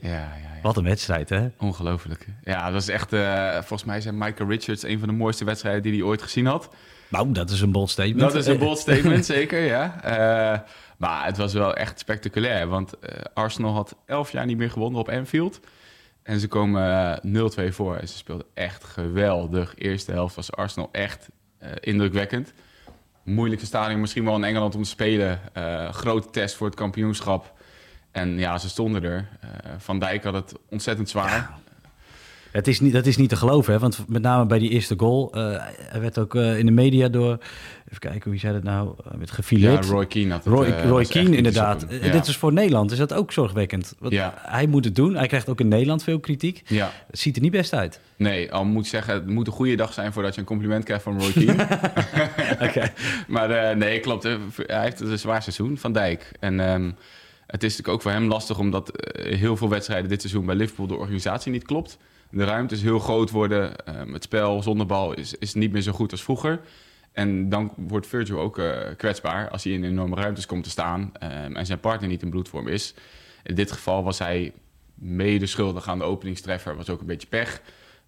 Ja. 0.00 0.32
Wat 0.62 0.76
een 0.76 0.84
wedstrijd, 0.84 1.28
hè? 1.28 1.48
Ongelooflijk. 1.58 2.26
Ja, 2.44 2.64
dat 2.64 2.72
was 2.72 2.88
echt... 2.88 3.12
Uh, 3.12 3.52
volgens 3.52 3.84
mij 3.84 4.00
zijn 4.00 4.18
Michael 4.18 4.48
Richards 4.48 4.82
een 4.82 4.98
van 4.98 5.08
de 5.08 5.14
mooiste 5.14 5.44
wedstrijden 5.44 5.82
die 5.82 5.92
hij 5.92 6.02
ooit 6.02 6.22
gezien 6.22 6.46
had. 6.46 6.68
Nou, 7.08 7.32
dat 7.32 7.50
is 7.50 7.60
een 7.60 7.72
bold 7.72 7.90
statement. 7.90 8.20
Dat 8.20 8.34
is 8.34 8.46
een 8.46 8.58
bold 8.58 8.78
statement, 8.88 9.24
zeker, 9.24 9.60
ja. 9.60 9.94
Uh, 10.04 10.58
maar 10.96 11.24
het 11.24 11.36
was 11.36 11.52
wel 11.52 11.74
echt 11.74 11.98
spectaculair. 11.98 12.68
Want 12.68 12.92
uh, 13.00 13.10
Arsenal 13.34 13.72
had 13.72 13.96
elf 14.06 14.32
jaar 14.32 14.46
niet 14.46 14.56
meer 14.56 14.70
gewonnen 14.70 15.00
op 15.00 15.08
Anfield. 15.08 15.60
En 16.22 16.40
ze 16.40 16.48
komen 16.48 17.18
uh, 17.24 17.68
0-2 17.70 17.74
voor. 17.74 17.96
En 17.96 18.08
ze 18.08 18.16
speelden 18.16 18.46
echt 18.54 18.84
geweldig. 18.84 19.74
Eerste 19.76 20.12
helft 20.12 20.34
was 20.34 20.52
Arsenal 20.52 20.88
echt 20.92 21.28
indrukwekkend. 21.80 22.52
Moeilijkste 23.34 23.68
stadion 23.68 24.00
misschien 24.00 24.24
wel 24.24 24.36
in 24.36 24.44
Engeland 24.44 24.74
om 24.74 24.82
te 24.82 24.88
spelen. 24.88 25.40
Uh, 25.56 25.92
grote 25.92 26.30
test 26.30 26.54
voor 26.54 26.66
het 26.66 26.76
kampioenschap. 26.76 27.52
En 28.10 28.38
ja, 28.38 28.58
ze 28.58 28.68
stonden 28.68 29.04
er. 29.04 29.28
Uh, 29.44 29.50
Van 29.78 29.98
Dijk 29.98 30.24
had 30.24 30.34
het 30.34 30.54
ontzettend 30.68 31.08
zwaar. 31.08 31.50
Het 32.50 32.68
is 32.68 32.80
niet, 32.80 32.92
dat 32.92 33.06
is 33.06 33.16
niet 33.16 33.28
te 33.28 33.36
geloven, 33.36 33.72
hè? 33.72 33.78
want 33.78 34.04
met 34.08 34.22
name 34.22 34.46
bij 34.46 34.58
die 34.58 34.70
eerste 34.70 34.94
goal... 34.98 35.32
Uh, 35.34 35.56
hij 35.76 36.00
werd 36.00 36.18
ook 36.18 36.34
uh, 36.34 36.58
in 36.58 36.66
de 36.66 36.72
media 36.72 37.08
door... 37.08 37.38
Even 37.86 37.98
kijken, 37.98 38.30
wie 38.30 38.40
zei 38.40 38.52
dat 38.52 38.62
nou? 38.62 38.94
Met 39.18 39.30
gefileerd. 39.30 39.84
Ja, 39.84 39.90
Roy 39.90 40.06
Keane 40.06 40.30
had 40.30 40.44
het. 40.44 40.52
Roy, 40.52 40.68
Roy 40.68 41.04
Keane, 41.04 41.36
inderdaad. 41.36 41.86
Ja. 42.02 42.10
Dit 42.10 42.26
is 42.26 42.36
voor 42.36 42.52
Nederland, 42.52 42.90
is 42.90 42.98
dat 42.98 43.12
ook 43.12 43.32
zorgwekkend. 43.32 43.94
Want 43.98 44.12
ja. 44.12 44.34
Hij 44.36 44.66
moet 44.66 44.84
het 44.84 44.96
doen. 44.96 45.16
Hij 45.16 45.26
krijgt 45.26 45.48
ook 45.48 45.60
in 45.60 45.68
Nederland 45.68 46.02
veel 46.02 46.20
kritiek. 46.20 46.62
Ja. 46.66 46.90
Het 47.06 47.18
ziet 47.18 47.36
er 47.36 47.42
niet 47.42 47.52
best 47.52 47.72
uit. 47.72 48.00
Nee, 48.16 48.52
al 48.52 48.64
moet 48.64 48.86
zeggen, 48.86 49.14
het 49.14 49.26
moet 49.26 49.46
een 49.46 49.52
goede 49.52 49.74
dag 49.74 49.92
zijn... 49.92 50.12
voordat 50.12 50.34
je 50.34 50.40
een 50.40 50.46
compliment 50.46 50.84
krijgt 50.84 51.02
van 51.02 51.20
Roy 51.20 51.32
Keane. 51.32 51.62
okay. 52.68 52.92
Maar 53.28 53.76
nee, 53.76 54.00
klopt. 54.00 54.22
Hij 54.22 54.82
heeft 54.82 55.00
een 55.00 55.18
zwaar 55.18 55.42
seizoen, 55.42 55.78
Van 55.78 55.92
Dijk. 55.92 56.32
En... 56.40 56.60
Um, 56.60 56.96
het 57.46 57.62
is 57.62 57.70
natuurlijk 57.70 57.96
ook 57.96 58.02
voor 58.02 58.20
hem 58.20 58.28
lastig, 58.28 58.58
omdat 58.58 58.90
heel 59.12 59.56
veel 59.56 59.68
wedstrijden 59.68 60.08
dit 60.08 60.20
seizoen 60.20 60.46
bij 60.46 60.54
Liverpool 60.54 60.86
de 60.86 60.94
organisatie 60.94 61.52
niet 61.52 61.64
klopt. 61.64 61.98
De 62.30 62.44
ruimtes 62.44 62.82
heel 62.82 62.98
groot 62.98 63.30
worden. 63.30 63.72
Um, 64.00 64.12
het 64.12 64.22
spel 64.22 64.62
zonder 64.62 64.86
bal 64.86 65.14
is, 65.14 65.34
is 65.34 65.54
niet 65.54 65.72
meer 65.72 65.82
zo 65.82 65.92
goed 65.92 66.12
als 66.12 66.22
vroeger. 66.22 66.60
En 67.12 67.48
dan 67.48 67.72
wordt 67.76 68.06
Virgil 68.06 68.38
ook 68.38 68.58
uh, 68.58 68.76
kwetsbaar 68.96 69.50
als 69.50 69.64
hij 69.64 69.72
in 69.72 69.84
enorme 69.84 70.16
ruimtes 70.16 70.46
komt 70.46 70.64
te 70.64 70.70
staan 70.70 71.12
um, 71.22 71.56
en 71.56 71.66
zijn 71.66 71.80
partner 71.80 72.08
niet 72.08 72.22
in 72.22 72.30
bloedvorm 72.30 72.68
is. 72.68 72.94
In 73.42 73.54
dit 73.54 73.72
geval 73.72 74.04
was 74.04 74.18
hij 74.18 74.52
mede 74.94 75.46
schuldig 75.46 75.88
aan 75.88 75.98
de 75.98 76.04
openingstreffer, 76.04 76.76
was 76.76 76.90
ook 76.90 77.00
een 77.00 77.06
beetje 77.06 77.28
pech. 77.28 77.60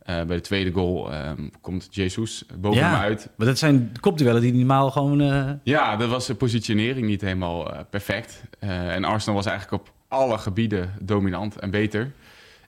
Uh, 0.07 0.23
bij 0.23 0.37
de 0.37 0.41
tweede 0.41 0.73
goal 0.73 1.15
um, 1.15 1.51
komt 1.61 1.89
Jesus 1.91 2.45
boven 2.59 2.81
ja, 2.81 2.91
hem 2.91 3.01
uit. 3.01 3.29
Maar 3.37 3.47
dat 3.47 3.59
zijn 3.59 3.93
kopduellen 4.01 4.41
die 4.41 4.53
normaal 4.53 4.91
gewoon... 4.91 5.21
Uh... 5.21 5.51
Ja, 5.63 5.97
dat 5.97 6.09
was 6.09 6.27
de 6.27 6.35
positionering 6.35 7.07
niet 7.07 7.21
helemaal 7.21 7.87
perfect. 7.91 8.43
en 8.59 9.05
Arsenal 9.05 9.35
was 9.35 9.47
eigenlijk 9.47 9.83
op 9.83 9.93
alle 10.09 10.39
gebieden 10.39 10.95
dominant 11.01 11.59
en 11.59 11.71
beter. 11.71 12.13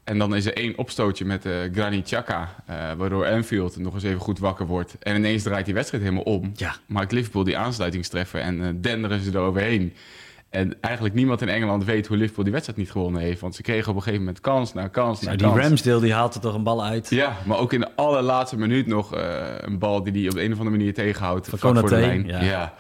En 0.05 0.19
dan 0.19 0.35
is 0.35 0.47
er 0.47 0.57
één 0.57 0.79
opstootje 0.79 1.25
met 1.25 1.47
uh, 1.47 1.53
Granit 1.73 2.05
Xhaka, 2.05 2.55
waardoor 2.97 3.27
Anfield 3.27 3.77
nog 3.77 3.95
eens 3.95 4.03
even 4.03 4.21
goed 4.21 4.39
wakker 4.39 4.67
wordt. 4.67 4.97
En 4.99 5.17
ineens 5.17 5.43
draait 5.43 5.65
die 5.65 5.75
wedstrijd 5.75 6.03
helemaal 6.03 6.25
om. 6.25 6.53
Ja. 6.55 6.77
Maakt 6.87 7.13
Liverpool 7.13 7.45
die 7.45 7.59
aansluitingstreffer 7.59 8.41
en 8.41 8.81
denderen 8.81 9.21
ze 9.21 9.31
eroverheen. 9.31 9.93
En 10.55 10.77
eigenlijk 10.81 11.15
niemand 11.15 11.43
in 11.43 11.49
Engeland 11.49 11.85
weet 11.85 12.07
hoe 12.07 12.17
Liverpool 12.17 12.45
die 12.45 12.53
wedstrijd 12.53 12.79
niet 12.81 12.91
gewonnen 12.91 13.21
heeft. 13.21 13.41
Want 13.41 13.55
ze 13.55 13.63
kregen 13.63 13.91
op 13.91 13.97
een 13.97 14.03
gegeven 14.03 14.25
moment 14.25 14.41
kans 14.41 14.73
na 14.73 14.89
kans 14.89 15.21
na 15.21 15.27
nou, 15.27 15.39
kans. 15.39 15.53
Die 15.53 15.63
Ramsdale 15.63 16.01
die 16.01 16.13
haalt 16.13 16.35
er 16.35 16.41
toch 16.41 16.55
een 16.55 16.63
bal 16.63 16.85
uit. 16.85 17.11
Ja, 17.11 17.37
maar 17.45 17.59
ook 17.59 17.73
in 17.73 17.81
de 17.81 17.91
allerlaatste 17.97 18.59
minuut 18.59 18.87
nog 18.87 19.17
uh, 19.17 19.21
een 19.57 19.79
bal 19.79 20.03
die 20.03 20.13
hij 20.13 20.29
op 20.29 20.35
de 20.35 20.45
een 20.45 20.53
of 20.53 20.59
andere 20.59 20.77
manier 20.77 20.95
tegenhoudt. 20.95 21.49
Van 21.49 21.59
voor 21.59 21.89
de 21.89 21.97
lijn. 21.97 22.27
ja. 22.27 22.43
Ja. 22.43 22.75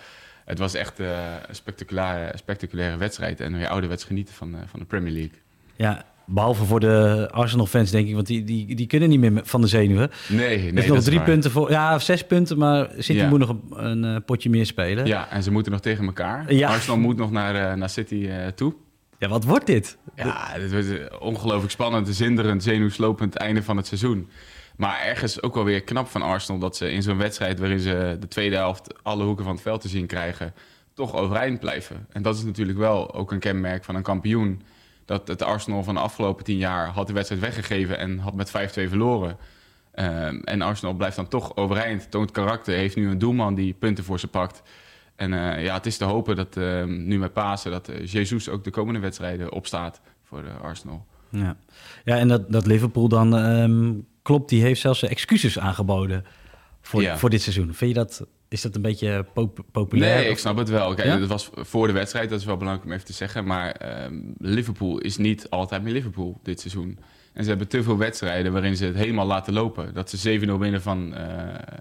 Het 0.44 0.58
was 0.58 0.74
echt 0.74 1.00
uh, 1.00 1.08
een 1.48 1.54
spectaculaire, 1.54 2.36
spectaculaire 2.36 2.96
wedstrijd. 2.96 3.40
En 3.40 3.56
weer 3.56 3.68
ouderwets 3.68 4.04
genieten 4.04 4.34
van, 4.34 4.54
uh, 4.54 4.60
van 4.66 4.80
de 4.80 4.86
Premier 4.86 5.12
League. 5.12 5.38
Ja, 5.76 6.04
behalve 6.26 6.64
voor 6.64 6.80
de 6.80 7.28
Arsenal-fans, 7.32 7.90
denk 7.90 8.08
ik. 8.08 8.14
Want 8.14 8.26
die, 8.26 8.44
die, 8.44 8.74
die 8.74 8.86
kunnen 8.86 9.08
niet 9.08 9.20
meer 9.20 9.40
van 9.44 9.60
de 9.60 9.66
zenuwen. 9.66 10.10
Nee, 10.28 10.72
nee. 10.72 10.84
Is 10.84 10.86
nog 10.90 11.02
drie 11.02 11.20
punten 11.20 11.50
voor. 11.50 11.70
Ja, 11.70 11.98
zes 11.98 12.24
punten, 12.26 12.58
maar 12.58 12.90
City 12.98 13.18
Ja. 13.18 13.28
moet 13.28 13.38
nog 13.38 13.48
een, 13.48 13.84
een, 13.84 14.04
eh, 14.04 14.16
potje 14.26 14.50
meer 14.50 14.66
spelen. 14.66 15.06
Ja, 15.06 15.30
en 15.30 15.42
ze 15.42 15.50
moeten 15.50 15.72
nog 15.72 15.80
tegen 15.80 16.04
elkaar. 16.06 16.52
Ja. 16.54 16.68
Arsenal 16.68 16.98
moet 16.98 17.16
nog 17.16 17.30
naar, 17.30 17.54
uh, 17.54 17.74
naar 17.74 17.90
City 17.90 18.14
uh, 18.14 18.46
toe. 18.46 18.74
Ja, 19.18 19.28
wat 19.28 19.44
wordt 19.44 19.66
dit? 19.66 19.96
Ja, 20.14 20.48
het 20.50 20.72
wordt 20.72 21.18
ongelooflijk 21.20 21.72
spannend, 21.72 22.08
zinderend, 22.08 22.62
zenuwslopend 22.62 23.34
einde 23.34 23.62
van 23.62 23.76
het 23.76 23.86
seizoen. 23.86 24.28
Maar 24.76 25.00
ergens 25.00 25.42
ook 25.42 25.54
wel 25.54 25.64
weer 25.64 25.82
knap 25.82 26.08
van 26.08 26.22
Arsenal 26.22 26.60
dat 26.60 26.76
ze 26.76 26.90
in 26.90 27.02
zo'n 27.02 27.18
wedstrijd 27.18 27.58
waarin 27.58 27.78
ze 27.78 28.16
de 28.20 28.28
tweede 28.28 28.56
helft 28.56 28.94
alle 29.02 29.24
hoeken 29.24 29.44
van 29.44 29.52
het 29.54 29.62
veld 29.62 29.80
te 29.80 29.88
zien 29.88 30.06
krijgen, 30.06 30.54
toch 30.94 31.14
overeind 31.14 31.60
blijven. 31.60 32.06
En 32.10 32.22
dat 32.22 32.36
is 32.36 32.44
natuurlijk 32.44 32.78
wel 32.78 33.14
ook 33.14 33.32
een 33.32 33.38
kenmerk 33.38 33.84
van 33.84 33.94
een 33.94 34.02
kampioen. 34.02 34.62
Dat 35.04 35.28
het 35.28 35.42
Arsenal 35.42 35.82
van 35.82 35.94
de 35.94 36.00
afgelopen 36.00 36.44
tien 36.44 36.56
jaar 36.56 36.88
had 36.88 37.06
de 37.06 37.12
wedstrijd 37.12 37.42
weggegeven 37.42 37.98
en 37.98 38.18
had 38.18 38.34
met 38.34 38.48
5-2 38.48 38.52
verloren. 38.52 39.36
Um, 39.94 40.40
en 40.44 40.62
Arsenal 40.62 40.94
blijft 40.94 41.16
dan 41.16 41.28
toch 41.28 41.56
overeind, 41.56 42.10
toont 42.10 42.30
karakter, 42.30 42.74
heeft 42.74 42.96
nu 42.96 43.10
een 43.10 43.18
doelman 43.18 43.54
die 43.54 43.74
punten 43.74 44.04
voor 44.04 44.20
ze 44.20 44.28
pakt. 44.28 44.62
En 45.16 45.32
uh, 45.32 45.64
ja, 45.64 45.74
het 45.74 45.86
is 45.86 45.96
te 45.96 46.04
hopen 46.04 46.36
dat 46.36 46.56
uh, 46.56 46.84
nu 46.84 47.18
met 47.18 47.32
Pasen 47.32 47.70
dat 47.70 47.90
uh, 47.90 48.06
Jesus 48.06 48.48
ook 48.48 48.64
de 48.64 48.70
komende 48.70 49.00
wedstrijden 49.00 49.52
opstaat 49.52 50.00
voor 50.22 50.42
de 50.42 50.50
Arsenal. 50.50 51.06
Ja, 51.28 51.56
ja 52.04 52.16
en 52.16 52.28
dat, 52.28 52.52
dat 52.52 52.66
Liverpool 52.66 53.08
dan 53.08 53.32
um, 53.32 54.06
klopt, 54.22 54.48
die 54.48 54.62
heeft 54.62 54.80
zelfs 54.80 55.02
excuses 55.02 55.58
aangeboden 55.58 56.24
voor, 56.80 57.02
Ja. 57.02 57.16
voor 57.16 57.30
dit 57.30 57.42
seizoen. 57.42 57.74
Vind 57.74 57.90
je 57.90 57.96
dat, 57.96 58.26
is 58.54 58.62
dat 58.62 58.74
een 58.74 58.82
beetje 58.82 59.26
pop 59.32 59.58
populair? 59.72 60.16
Nee, 60.16 60.28
ik 60.28 60.38
snap 60.38 60.56
het 60.56 60.68
wel. 60.68 60.94
Kijk, 60.94 61.08
Ja? 61.08 61.18
Dat 61.18 61.28
was 61.28 61.50
voor 61.54 61.86
de 61.86 61.92
wedstrijd, 61.92 62.30
dat 62.30 62.40
is 62.40 62.44
wel 62.44 62.56
belangrijk 62.56 62.86
om 62.88 62.94
even 62.94 63.06
te 63.06 63.12
zeggen. 63.12 63.44
Maar 63.44 64.04
um, 64.04 64.34
Liverpool 64.38 64.98
is 64.98 65.16
niet 65.16 65.50
altijd 65.50 65.82
meer 65.82 65.92
Liverpool 65.92 66.40
dit 66.42 66.60
seizoen. 66.60 66.98
En 67.32 67.42
ze 67.42 67.48
hebben 67.48 67.68
te 67.68 67.82
veel 67.82 67.98
wedstrijden 67.98 68.52
waarin 68.52 68.76
ze 68.76 68.84
het 68.84 68.94
helemaal 68.94 69.26
laten 69.26 69.52
lopen. 69.52 69.94
Dat 69.94 70.10
ze 70.10 70.40
7-0 70.40 70.52
winnen 70.58 70.82
van 70.82 71.12
uh, 71.12 71.18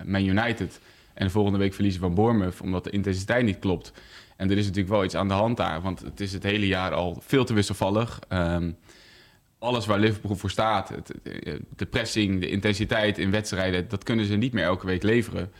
Man 0.05 0.25
United. 0.25 0.79
En 1.13 1.25
de 1.25 1.31
volgende 1.31 1.57
week 1.57 1.73
verliezen 1.73 2.01
van 2.01 2.13
Bournemouth, 2.13 2.61
omdat 2.61 2.83
de 2.83 2.89
intensiteit 2.89 3.45
niet 3.45 3.59
klopt. 3.59 3.93
En 4.37 4.51
er 4.51 4.57
is 4.57 4.65
natuurlijk 4.65 4.93
wel 4.93 5.03
iets 5.03 5.15
aan 5.15 5.27
de 5.27 5.33
hand 5.33 5.57
daar, 5.57 5.81
want 5.81 5.99
het 5.99 6.19
is 6.19 6.33
het 6.33 6.43
hele 6.43 6.67
jaar 6.67 6.93
al 6.93 7.21
veel 7.25 7.45
te 7.45 7.53
wisselvallig. 7.53 8.19
Um, 8.29 8.75
alles 9.59 9.85
waar 9.85 9.99
Liverpool 9.99 10.35
voor 10.35 10.49
staat, 10.49 10.89
het, 10.89 11.13
de 11.75 11.85
pressing, 11.85 12.39
de 12.41 12.49
intensiteit 12.49 13.17
in 13.17 13.31
wedstrijden, 13.31 13.89
dat 13.89 14.03
kunnen 14.03 14.25
ze 14.25 14.35
niet 14.35 14.53
meer 14.53 14.63
elke 14.63 14.85
week 14.85 15.03
leveren. 15.03 15.51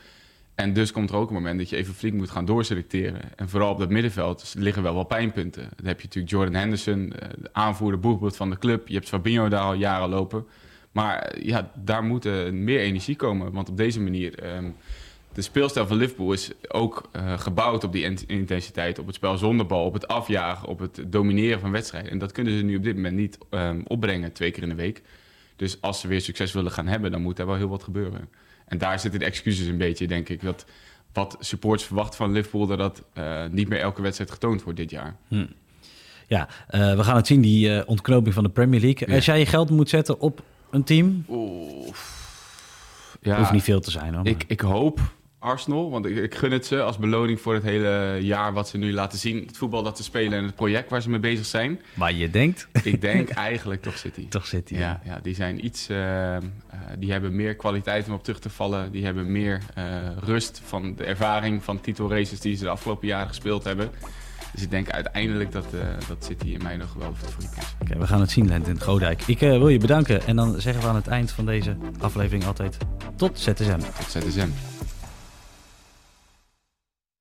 En 0.54 0.72
dus 0.72 0.92
komt 0.92 1.10
er 1.10 1.16
ook 1.16 1.28
een 1.28 1.34
moment 1.34 1.58
dat 1.58 1.68
je 1.68 1.76
even 1.76 1.94
flink 1.94 2.14
moet 2.14 2.30
gaan 2.30 2.44
doorselecteren. 2.44 3.20
En 3.36 3.48
vooral 3.48 3.72
op 3.72 3.78
dat 3.78 3.90
middenveld 3.90 4.54
liggen 4.58 4.82
wel 4.82 4.94
wel 4.94 5.04
pijnpunten. 5.04 5.62
Dan 5.76 5.86
heb 5.86 6.00
je 6.00 6.06
natuurlijk 6.06 6.32
Jordan 6.32 6.54
Henderson, 6.54 7.12
eh, 7.12 7.28
de 7.38 7.48
aanvoerder, 7.52 8.20
van 8.34 8.50
de 8.50 8.58
club. 8.58 8.88
Je 8.88 8.94
hebt 8.94 9.08
Fabinho 9.08 9.48
daar 9.48 9.60
al 9.60 9.74
jaren 9.74 10.08
lopen. 10.08 10.46
Maar 10.92 11.34
ja, 11.42 11.70
daar 11.74 12.04
moet 12.04 12.24
meer 12.52 12.80
energie 12.80 13.16
komen. 13.16 13.52
Want 13.52 13.68
op 13.68 13.76
deze 13.76 14.00
manier... 14.00 14.56
Um, 14.56 14.74
de 15.32 15.42
speelstijl 15.42 15.86
van 15.86 15.96
Liverpool 15.96 16.32
is 16.32 16.50
ook 16.68 17.10
gebouwd 17.36 17.84
op 17.84 17.92
die 17.92 18.16
intensiteit, 18.26 18.98
op 18.98 19.06
het 19.06 19.14
spel 19.14 19.38
zonder 19.38 19.66
bal, 19.66 19.84
op 19.84 19.92
het 19.92 20.08
afjagen, 20.08 20.68
op 20.68 20.78
het 20.78 21.04
domineren 21.06 21.60
van 21.60 21.70
wedstrijden. 21.70 22.10
En 22.10 22.18
dat 22.18 22.32
kunnen 22.32 22.58
ze 22.58 22.64
nu 22.64 22.76
op 22.76 22.82
dit 22.82 22.94
moment 22.94 23.16
niet 23.16 23.38
um, 23.50 23.82
opbrengen, 23.86 24.32
twee 24.32 24.50
keer 24.50 24.62
in 24.62 24.68
de 24.68 24.74
week. 24.74 25.02
Dus 25.56 25.80
als 25.80 26.00
ze 26.00 26.08
weer 26.08 26.20
succes 26.20 26.52
willen 26.52 26.72
gaan 26.72 26.86
hebben, 26.86 27.10
dan 27.10 27.22
moet 27.22 27.38
er 27.38 27.46
wel 27.46 27.56
heel 27.56 27.68
wat 27.68 27.82
gebeuren. 27.82 28.28
En 28.64 28.78
daar 28.78 29.00
zitten 29.00 29.20
de 29.20 29.26
excuses 29.26 29.66
een 29.66 29.78
beetje, 29.78 30.06
denk 30.06 30.28
ik. 30.28 30.42
Dat 30.42 30.64
wat 31.12 31.36
supporters 31.40 31.86
verwachten 31.86 32.16
van 32.16 32.32
Liverpool, 32.32 32.66
dat 32.66 32.78
dat 32.78 33.02
uh, 33.14 33.44
niet 33.50 33.68
meer 33.68 33.80
elke 33.80 34.02
wedstrijd 34.02 34.30
getoond 34.30 34.62
wordt 34.62 34.78
dit 34.78 34.90
jaar. 34.90 35.16
Hm. 35.28 35.46
Ja, 36.26 36.48
uh, 36.70 36.96
we 36.96 37.04
gaan 37.04 37.16
het 37.16 37.26
zien, 37.26 37.40
die 37.40 37.68
uh, 37.68 37.82
ontknoping 37.86 38.34
van 38.34 38.44
de 38.44 38.50
Premier 38.50 38.80
League. 38.80 39.08
Ja. 39.08 39.14
Als 39.14 39.24
jij 39.24 39.38
je 39.38 39.46
geld 39.46 39.70
moet 39.70 39.88
zetten 39.88 40.20
op 40.20 40.42
een 40.70 40.84
team, 40.84 41.24
Oeh. 41.28 41.94
Ja, 43.20 43.38
hoeft 43.38 43.52
niet 43.52 43.62
veel 43.62 43.80
te 43.80 43.90
zijn 43.90 44.14
hoor. 44.14 44.26
Ik, 44.26 44.44
ik 44.46 44.60
hoop 44.60 45.00
Arsenal, 45.44 45.90
want 45.90 46.06
ik, 46.06 46.16
ik, 46.16 46.34
gun 46.34 46.52
het 46.52 46.66
ze 46.66 46.82
als 46.82 46.98
beloning 46.98 47.40
voor 47.40 47.54
het 47.54 47.62
hele 47.62 48.18
jaar 48.20 48.52
wat 48.52 48.68
ze 48.68 48.78
nu 48.78 48.92
laten 48.92 49.18
zien. 49.18 49.46
Het 49.46 49.56
voetbal 49.56 49.82
dat 49.82 49.96
ze 49.96 50.02
spelen 50.02 50.38
en 50.38 50.44
het 50.44 50.54
project 50.54 50.90
waar 50.90 51.02
ze 51.02 51.10
mee 51.10 51.20
bezig 51.20 51.46
zijn. 51.46 51.80
Maar 51.94 52.12
je 52.12 52.30
denkt? 52.30 52.68
Ik 52.82 53.00
denk 53.00 53.30
eigenlijk 53.50 53.82
toch 53.82 53.98
City. 53.98 54.28
Toch 54.28 54.46
City, 54.46 54.74
ja. 54.74 55.00
ja. 55.04 55.18
die 55.22 55.34
zijn 55.34 55.64
iets... 55.64 55.90
Uh, 55.90 55.96
uh, 55.96 56.40
die 56.98 57.12
hebben 57.12 57.36
meer 57.36 57.54
kwaliteit 57.54 58.06
om 58.06 58.14
op 58.14 58.24
terug 58.24 58.38
te 58.38 58.50
vallen. 58.50 58.92
Die 58.92 59.04
hebben 59.04 59.32
meer 59.32 59.62
uh, 59.78 59.84
rust 60.20 60.60
van 60.64 60.94
de 60.96 61.04
ervaring 61.04 61.64
van 61.64 61.80
titelraces 61.80 62.40
die 62.40 62.56
ze 62.56 62.64
de 62.64 62.70
afgelopen 62.70 63.06
jaren 63.06 63.28
gespeeld 63.28 63.64
hebben. 63.64 63.90
Dus 64.52 64.62
ik 64.62 64.70
denk 64.70 64.90
uiteindelijk 64.90 65.52
dat, 65.52 65.66
uh, 65.74 65.80
dat 66.08 66.24
City 66.24 66.46
in 66.46 66.62
mij 66.62 66.76
nog 66.76 66.94
wel 66.94 67.14
favoriet 67.14 67.50
is. 67.56 67.74
Oké, 67.74 67.82
okay, 67.82 67.98
we 67.98 68.06
gaan 68.06 68.20
het 68.20 68.30
zien, 68.30 68.48
Lent 68.48 68.68
in 68.68 68.80
Godijk. 68.80 69.22
Ik 69.26 69.40
uh, 69.40 69.50
wil 69.50 69.68
je 69.68 69.78
bedanken. 69.78 70.26
En 70.26 70.36
dan 70.36 70.60
zeggen 70.60 70.82
we 70.82 70.88
aan 70.88 70.94
het 70.94 71.06
eind 71.06 71.30
van 71.30 71.46
deze 71.46 71.76
aflevering 72.00 72.44
altijd 72.44 72.76
tot 73.16 73.38
ZSM. 73.38 73.78
Tot 73.78 74.10
ZSM. 74.10 74.48